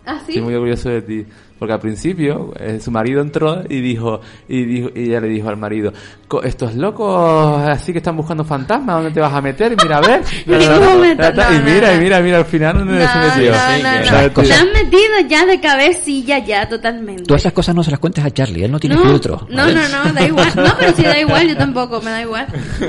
[0.05, 0.33] ¿Ah, sí?
[0.33, 1.27] Estoy muy orgulloso de ti.
[1.61, 5.49] Porque al principio eh, su marido entró y dijo, y dijo, y ella le dijo
[5.51, 5.93] al marido,
[6.27, 9.77] "Co- estos locos así que están buscando fantasmas, ¿dónde te vas a meter?
[9.81, 10.23] Mira, a ver.
[10.47, 11.59] Y no, mira, no, y
[12.01, 13.53] mira, mira, al final dónde No, se metió.
[13.53, 14.55] no, no, no.
[14.55, 17.25] han metido ya de cabecilla ya totalmente.
[17.25, 19.47] Tú esas cosas no se las cuentes a Charlie, él no tiene no, filtro.
[19.51, 19.75] No, ¿vale?
[19.75, 20.49] no, no, da igual.
[20.57, 22.47] No, pero sí da igual, yo tampoco, me da igual.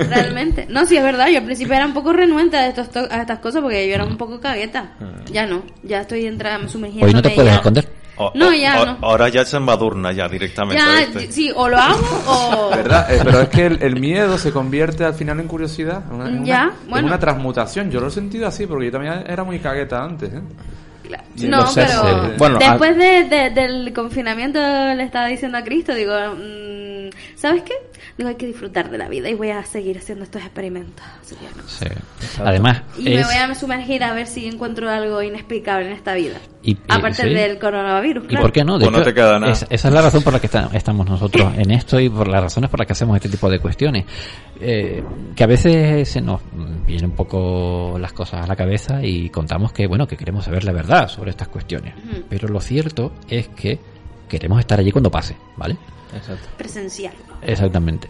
[0.09, 0.65] Realmente.
[0.69, 3.21] No, sí es verdad, yo al principio era un poco renuente a, estos to- a
[3.21, 4.93] estas cosas porque yo era un poco cagueta.
[5.31, 7.07] Ya no, ya estoy entrando, sumergiendo.
[7.07, 8.00] Hoy no te puedes esconder.
[8.21, 8.97] O- No, ya o- no.
[9.01, 10.81] Ahora ya se embadurna ya directamente.
[10.83, 11.31] Ya, ¿viste?
[11.31, 12.69] sí, o lo hago o...
[12.75, 13.13] ¿Verdad?
[13.13, 16.03] Eh, pero es que el, el miedo se convierte al final en curiosidad.
[16.09, 17.07] en una- en una- Ya, en bueno.
[17.07, 17.89] una transmutación.
[17.91, 20.41] Yo lo he sentido así porque yo también era muy cagueta antes, ¿eh?
[21.47, 22.31] No, pero sí.
[22.37, 27.73] Bueno, después de, de- del confinamiento le estaba diciendo a Cristo, digo, mm, ¿sabes qué?
[28.17, 31.05] Digo, hay que disfrutar de la vida y voy a seguir haciendo estos experimentos.
[31.21, 31.63] Así que no.
[31.67, 31.85] Sí.
[32.43, 36.37] Además, Y me voy a sumergir a ver si encuentro algo inexplicable en esta vida.
[36.63, 37.29] Y- y- Aparte sí.
[37.29, 38.77] del coronavirus, ¿Y por qué no?
[38.77, 39.51] De Pues no te queda nada.
[39.51, 42.27] es- esa es la razón por la que está- estamos nosotros en esto y por
[42.27, 44.05] las razones por las que hacemos este tipo de cuestiones.
[44.59, 45.03] Eh,
[45.35, 46.41] que a veces se nos
[46.85, 50.63] vienen un poco las cosas a la cabeza y contamos que, bueno, que queremos saber
[50.63, 51.95] la verdad sobre estas cuestiones.
[52.29, 53.79] Pero lo cierto es que
[54.37, 55.77] queremos estar allí cuando pase, ¿vale?
[56.57, 57.13] Presencial.
[57.41, 58.07] Exactamente.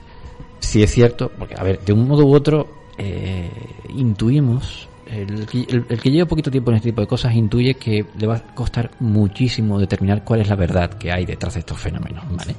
[0.59, 2.67] Si es cierto, porque, a ver, de un modo u otro,
[2.97, 3.49] eh,
[3.95, 7.74] intuimos, el, que- el- el que lleva poquito tiempo en este tipo de cosas intuye
[7.76, 11.59] que le va a costar muchísimo determinar cuál es la verdad que hay detrás de
[11.61, 12.55] estos fenómenos, ¿vale?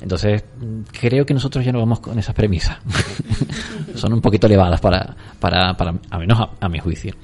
[0.00, 0.44] Entonces,
[1.00, 2.76] creo que nosotros ya no vamos con esas premisas.
[3.94, 7.14] Son un poquito elevadas para, para, para a menos a, a mi juicio.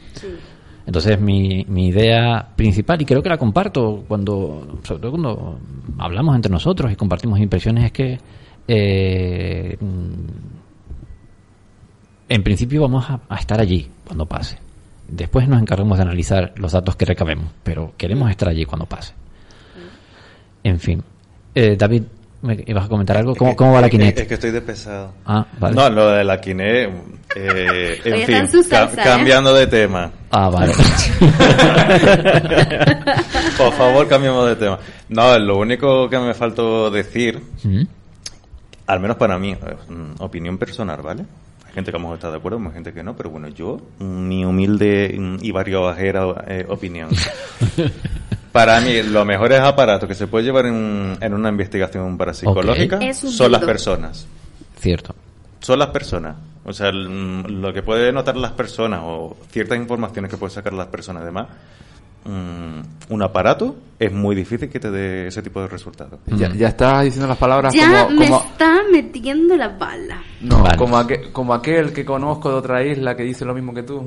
[0.87, 5.59] Entonces mi, mi idea principal, y creo que la comparto cuando, sobre todo cuando
[5.99, 8.19] hablamos entre nosotros y compartimos impresiones, es que
[8.69, 9.77] eh,
[12.29, 14.59] en principio vamos a, a estar allí cuando pase.
[15.09, 19.15] Después nos encargamos de analizar los datos que recabemos, pero queremos estar allí cuando pase.
[20.63, 21.03] En fin.
[21.55, 22.05] Eh, David,
[22.45, 23.35] ¿me ibas a comentar algo?
[23.35, 24.21] ¿Cómo, cómo va la Kinect?
[24.21, 25.13] Es que estoy de pesado.
[25.27, 25.75] Ah, vale.
[25.75, 26.93] No, lo de la Kinect,
[27.37, 29.05] eh, en fin, ca- salsa, ¿eh?
[29.05, 30.13] cambiando de tema.
[30.31, 30.73] Ah, vale.
[33.57, 34.79] Por favor, cambiemos de tema.
[35.09, 37.83] No, lo único que me faltó decir, Mm.
[38.87, 41.25] al menos para mí, eh, mm, opinión personal, ¿vale?
[41.67, 43.81] Hay gente que vamos a estar de acuerdo, hay gente que no, pero bueno, yo,
[43.99, 47.11] mi humilde y variobajera eh, opinión.
[48.55, 53.51] Para mí, los mejores aparatos que se puede llevar en, en una investigación parapsicológica son
[53.51, 54.29] las personas.
[54.79, 55.13] Cierto.
[55.59, 56.37] Son las personas.
[56.65, 60.55] O sea, el- mm, lo que puede notar las personas o ciertas informaciones que pueden
[60.55, 61.49] sacar las personas, además,
[62.25, 66.21] mm, un aparato es muy difícil que te dé ese tipo de resultados.
[66.29, 70.23] Ya, ya estás diciendo las palabras Ya como, me como, está metiendo la bala.
[70.43, 70.77] no, Vale.
[70.77, 74.01] como, aquel, como aquel que conozco de otra isla que dice lo mismo que tú.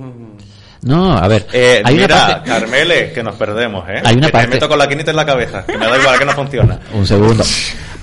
[0.87, 1.47] No, a ver.
[1.53, 2.49] Eh, hay mira, una parte...
[2.49, 4.01] Carmele, que nos perdemos, ¿eh?
[4.03, 5.97] Hay una que parte- te meto con la quinita en la cabeza, que me da
[5.97, 6.79] igual que no funciona.
[6.93, 7.43] Un segundo.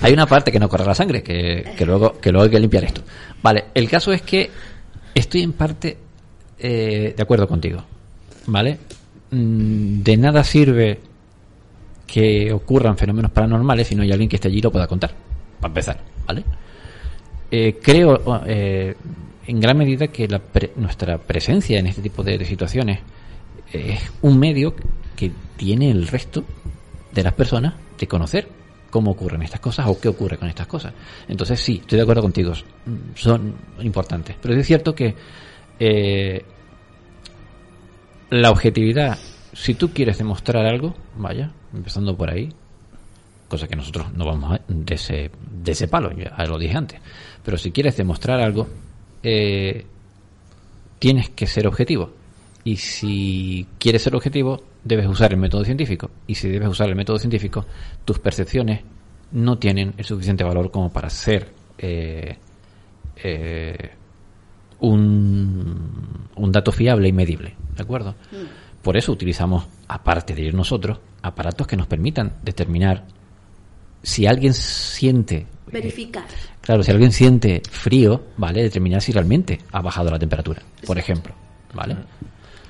[0.01, 2.59] Hay una parte que no corre la sangre, que, que luego, que luego hay que
[2.59, 3.01] limpiar esto.
[3.41, 4.49] Vale, el caso es que
[5.13, 5.97] estoy en parte
[6.59, 7.83] eh, de acuerdo contigo.
[8.47, 8.77] ¿Vale?
[9.31, 10.99] Mm, De nada sirve
[12.05, 15.11] que ocurran fenómenos paranormales si no hay alguien que esté allí y lo pueda contar.
[15.59, 16.43] Para empezar, ¿vale?
[17.49, 18.95] Eh, creo eh,
[19.47, 22.99] en gran medida que la pre- nuestra presencia en este tipo de, situaciones
[23.71, 24.75] es un medio
[25.15, 26.43] que tiene el resto
[27.11, 28.47] de las personas de conocer
[28.89, 30.93] cómo ocurren estas cosas o qué ocurre con estas cosas.
[31.27, 32.53] Entonces sí, estoy de acuerdo contigo,
[33.15, 34.35] son importantes.
[34.41, 35.15] Pero es cierto que
[35.79, 36.43] eh,
[38.29, 39.17] la objetividad,
[39.53, 42.49] si tú quieres demostrar algo, vaya, empezando por ahí,
[43.47, 45.31] cosa que nosotros no vamos a, de, ese,
[45.63, 46.99] de ese palo, ya lo dije antes,
[47.43, 48.67] pero si quieres demostrar algo,
[49.27, 49.83] eh,
[50.99, 52.11] tienes que ser objetivo.
[52.63, 56.11] Y si quieres ser objetivo, debes usar el método científico.
[56.27, 57.65] Y si debes usar el método científico,
[58.05, 58.81] tus percepciones
[59.31, 62.37] no tienen el suficiente valor como para ser eh,
[63.17, 63.89] eh,
[64.79, 67.55] un, un dato fiable y medible.
[67.75, 68.15] ¿De acuerdo?
[68.83, 73.05] Por eso utilizamos, aparte de ir nosotros, aparatos que nos permitan determinar
[74.03, 76.25] si alguien siente Verificar.
[76.65, 78.63] Claro, si alguien siente frío, ¿vale?
[78.63, 81.33] Determinar si realmente ha bajado la temperatura, por ejemplo,
[81.73, 81.95] ¿vale?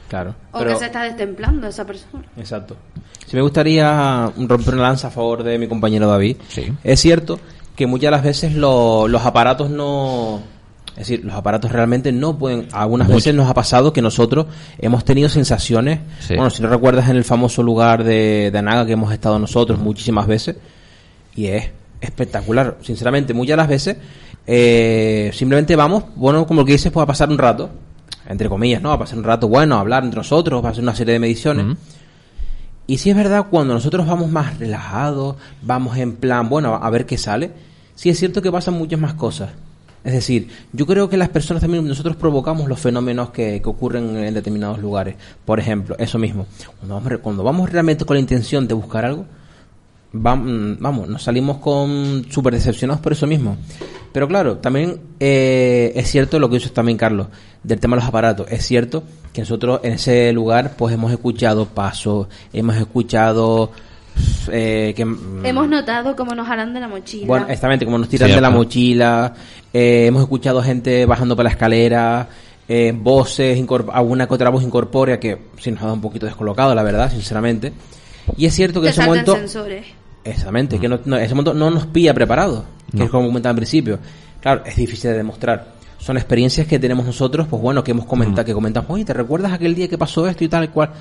[0.10, 0.36] Claro.
[0.52, 2.24] O que se está destemplando esa persona.
[2.38, 2.76] Exacto.
[3.26, 6.38] Si me gustaría romper una lanza a favor de mi compañero David.
[6.48, 6.72] Sí.
[6.84, 7.40] Es cierto
[7.76, 10.42] que muchas de las veces lo- los aparatos no...
[10.92, 12.68] Es decir, los aparatos realmente no pueden...
[12.72, 13.16] Algunas Mucho.
[13.18, 14.46] veces nos ha pasado que nosotros
[14.78, 16.00] hemos tenido sensaciones...
[16.20, 16.36] Sí.
[16.36, 19.80] Bueno, si no recuerdas en el famoso lugar de, de Anaga que hemos estado nosotros
[19.80, 20.56] muchísimas veces.
[21.36, 21.72] Y es
[22.06, 22.78] espectacular.
[22.82, 23.98] Sinceramente, muchas de las veces
[24.48, 27.70] eh, simplemente vamos, bueno, como lo que dices, pues a pasar un rato.
[28.28, 28.92] Entre comillas, ¿no?
[28.92, 31.78] A pasar un rato bueno, a hablar entre nosotros, a hacer una serie de mediciones.
[32.88, 37.06] Y si es verdad, cuando nosotros vamos más relajados, vamos en plan, bueno, a ver
[37.06, 37.52] qué sale,
[37.96, 39.52] sí es cierto que pasan muchas más cosas.
[40.04, 44.16] Es decir, yo creo que las personas también, nosotros provocamos los fenómenos que, que ocurren
[44.18, 45.16] en determinados lugares.
[45.46, 46.46] Por ejemplo, eso mismo.
[46.80, 49.26] Cuando vamos, cuando vamos realmente con la intención de buscar algo,
[50.22, 53.58] vamos, nos salimos con súper decepcionados por eso mismo.
[54.12, 57.28] Pero claro, también eh, es cierto lo que dices también, Carlos,
[57.64, 58.48] del tema de los aparatos.
[58.50, 59.04] Es cierto
[59.34, 63.72] que nosotros en ese lugar pues hemos escuchado pasos, hemos escuchado
[64.52, 65.04] eh, que...
[65.04, 67.28] mm, Hemos notado cómo nos harán de la mochila.
[67.28, 69.34] bueno, exactamente, como nos tiran Sí, de la mochila,
[69.74, 72.30] eh, hemos escuchado gente bajando por la escalera,
[72.70, 73.62] eh, voces,
[73.92, 77.12] alguna que otra voz incorpórea que sí nos ha dado un poquito descolocado, la verdad,
[77.12, 77.74] sinceramente.
[78.38, 79.36] Y es cierto que Te en ese momento...
[79.36, 79.86] sensores.
[80.26, 83.04] Exactamente, que no, no- ese momento no nos pilla preparados, que No.
[83.06, 84.00] es como comentaba al principio.
[84.42, 85.74] Claro, es difícil de demostrar.
[86.00, 89.54] Son experiencias que tenemos nosotros, pues bueno, que hemos comentado, que comentamos, oye, ¿te recuerdas
[89.54, 90.92] aquel día que pasó esto y tal cual?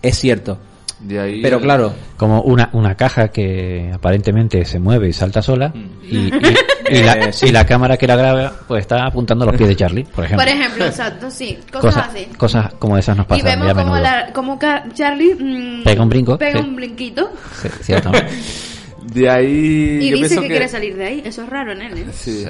[0.00, 0.58] Es cierto.
[1.00, 5.72] De ahí Pero claro, Como una, una caja que aparentemente se mueve y salta sola
[6.02, 6.32] y, y-
[6.90, 7.46] y la, Eh, sí.
[7.46, 10.24] y la cámara que la graba pues está apuntando a los pies de Charlie, por
[10.24, 10.44] ejemplo.
[10.44, 11.58] Por ejemplo, exacto, sí.
[11.70, 12.24] Cosas, cosas, así.
[12.36, 14.00] cosas como esas nos Y pasan vemos muy a como, menudo.
[14.02, 14.58] la, como
[14.94, 16.66] Charlie mm, Pega un brinco, Pega sí.
[16.68, 17.30] un brinquito.
[17.62, 18.32] Sí, ciertamente.
[19.12, 19.98] De ahí.
[20.02, 21.22] Y yo dice pienso que, quiere salir de ahí.
[21.24, 22.06] Eso es raro en él, ¿eh?
[22.12, 22.44] Sí.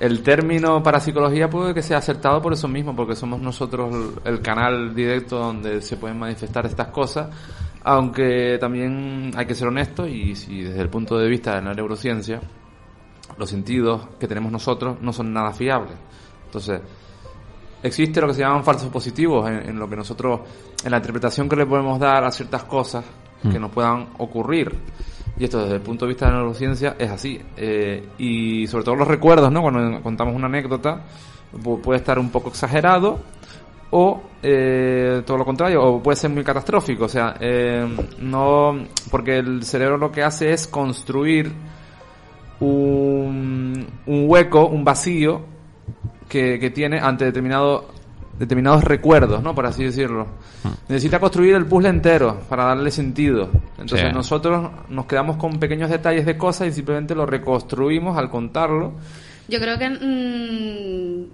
[0.00, 3.92] El término parapsicología puede que sea acertado por eso mismo, porque somos nosotros
[4.24, 7.28] el, canal directo donde se pueden manifestar estas cosas,
[7.82, 11.74] aunque también hay que ser honesto y si desde el punto de vista de la
[11.74, 12.40] neurociencia,
[13.36, 15.94] los sentidos que tenemos nosotros no son nada fiables.
[16.46, 16.80] Entonces,
[17.82, 20.40] existe lo que se llaman falsos positivos en, en lo que nosotros,
[20.84, 23.04] en la interpretación que le podemos dar a ciertas cosas
[23.42, 23.62] que Mm.
[23.62, 24.74] nos puedan ocurrir.
[25.38, 27.40] Y esto desde el punto de vista de la neurociencia es así.
[27.56, 29.62] Eh, y sobre todo los recuerdos, ¿no?
[29.62, 31.00] Cuando contamos una anécdota,
[31.62, 33.20] pu- puede estar un poco exagerado
[33.90, 37.04] o eh, todo lo contrario, o puede ser muy catastrófico.
[37.04, 37.86] O sea, eh,
[38.20, 38.76] no,
[39.10, 41.52] porque el cerebro lo que hace es construir
[42.60, 45.42] un, un hueco, un vacío
[46.28, 47.88] que, que tiene ante determinado,
[48.38, 49.54] determinados recuerdos, ¿no?
[49.54, 50.26] Por así decirlo.
[50.88, 53.50] Necesita construir el puzzle entero para darle sentido.
[53.78, 54.14] Entonces Sí.
[54.14, 58.92] nosotros nos quedamos con pequeños detalles de cosas y simplemente lo reconstruimos al contarlo.
[59.48, 61.24] Yo creo que mm,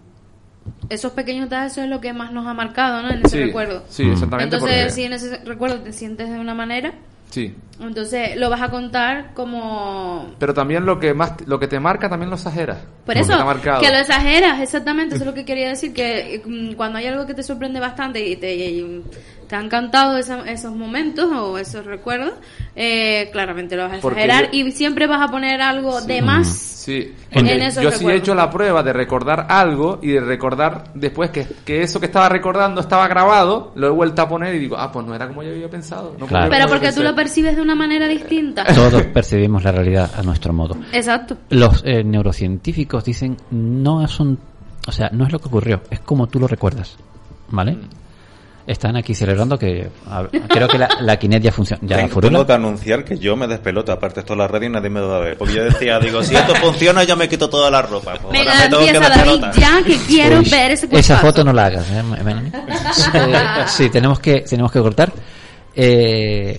[0.89, 3.11] esos pequeños detalles eso es lo que más nos ha marcado, ¿no?
[3.11, 3.83] En ese Sí, recuerdo.
[3.89, 6.95] sí, exactamente, Entonces, porque- si en ese recuerdo te sientes de una manera,
[7.35, 7.53] Sí.
[7.81, 10.33] entonces lo vas a contar como...
[10.39, 12.79] Pero también lo que más lo que te marca también lo exageras.
[13.05, 13.37] Por eso,
[13.81, 17.27] que lo exageras, exactamente, eso es lo que quería decir, que mm, cuando hay algo
[17.27, 19.03] que te sorprende bastante y te, y
[19.55, 22.33] te han cantado esa- esos momentos o esos recuerdos,
[22.75, 26.49] eh, claramente lo vas a exagerar yo- y siempre vas a poner algo de más.
[26.49, 30.91] Sí, En esos yo sí he hecho la prueba de recordar algo y de recordar
[30.95, 34.59] después que, que eso que estaba recordando estaba grabado, lo he vuelto a poner y
[34.59, 36.17] digo, ah, pues no era como yo había pensado.
[36.19, 36.51] No Claro.
[36.51, 38.65] Pero porque tú lo percibes de una manera distinta.
[38.75, 40.77] Todos percibimos la realidad a nuestro modo.
[40.93, 41.37] Exacto.
[41.51, 44.37] Los eh, neurocientíficos dicen no son,
[44.89, 46.97] o sea, no es lo que ocurrió, es como tú lo recuerdas,
[47.51, 47.79] ¿vale?
[48.67, 51.83] Están aquí celebrando que a- creo que la, la Kinect ya funciona.
[51.85, 54.89] Ya Tengo, que anunciar que yo me despelota, aparte esto en la radio y nadie
[54.89, 55.37] me lo va a ver.
[55.37, 58.15] Porque yo decía, digo, si esto funciona yo me quito toda la ropa.
[58.15, 61.53] Pues ahora me tengo que David ya que quiero Uy, ver ese Esa foto no
[61.53, 62.03] la hagas, ¿eh?
[63.15, 65.13] Eh, sí, tenemos que, tenemos que cortar.
[65.77, 66.59] Eh,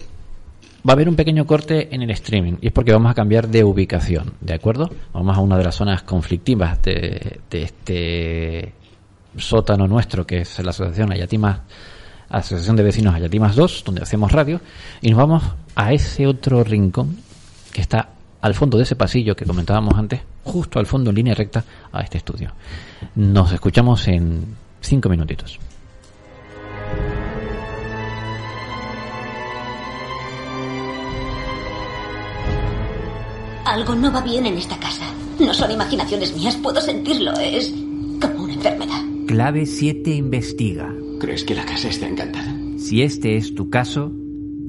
[0.88, 3.48] va a haber un pequeño corte en el streaming y es porque vamos a cambiar
[3.48, 4.92] de ubicación, ¿de acuerdo?
[5.14, 8.74] Vamos a una de las zonas conflictivas de, de este
[9.38, 11.60] sótano nuestro, que es la asociación Ayatimas,
[12.30, 14.62] Asociación de Vecinos Ayatimas 2, donde hacemos radio,
[15.02, 15.44] y nos vamos
[15.76, 17.18] a ese otro rincón
[17.72, 18.10] que está
[18.42, 22.02] al fondo de ese pasillo que comentábamos antes, justo al fondo en línea recta a
[22.02, 22.52] este estudio.
[23.16, 25.60] Nos escuchamos en cinco minutitos.
[33.66, 35.12] Algo no va bien en esta casa.
[35.40, 37.34] No son imaginaciones mías, puedo sentirlo.
[37.34, 37.74] Es
[38.20, 39.02] como una enfermedad.
[39.28, 40.94] Clave 7 investiga.
[41.20, 42.56] ¿Crees que la casa está encantada?
[42.78, 44.12] Si este es tu caso,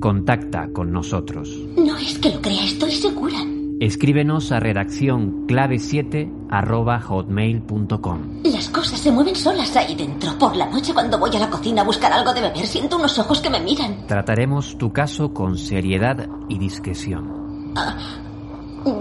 [0.00, 1.58] contacta con nosotros.
[1.76, 3.38] No es que lo crea, estoy segura.
[3.78, 8.42] Escríbenos a redacción clave7 arroba hotmail.com.
[8.44, 10.38] Las cosas se mueven solas ahí dentro.
[10.38, 13.18] Por la noche cuando voy a la cocina a buscar algo de beber, siento unos
[13.18, 14.06] ojos que me miran.
[14.06, 17.72] Trataremos tu caso con seriedad y discreción.
[17.76, 17.98] Ah,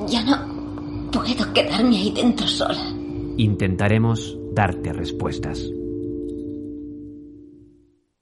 [0.09, 3.04] ya no puedo quedarme ahí dentro sola.
[3.37, 5.69] Intentaremos darte respuestas.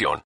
[0.00, 0.22] información.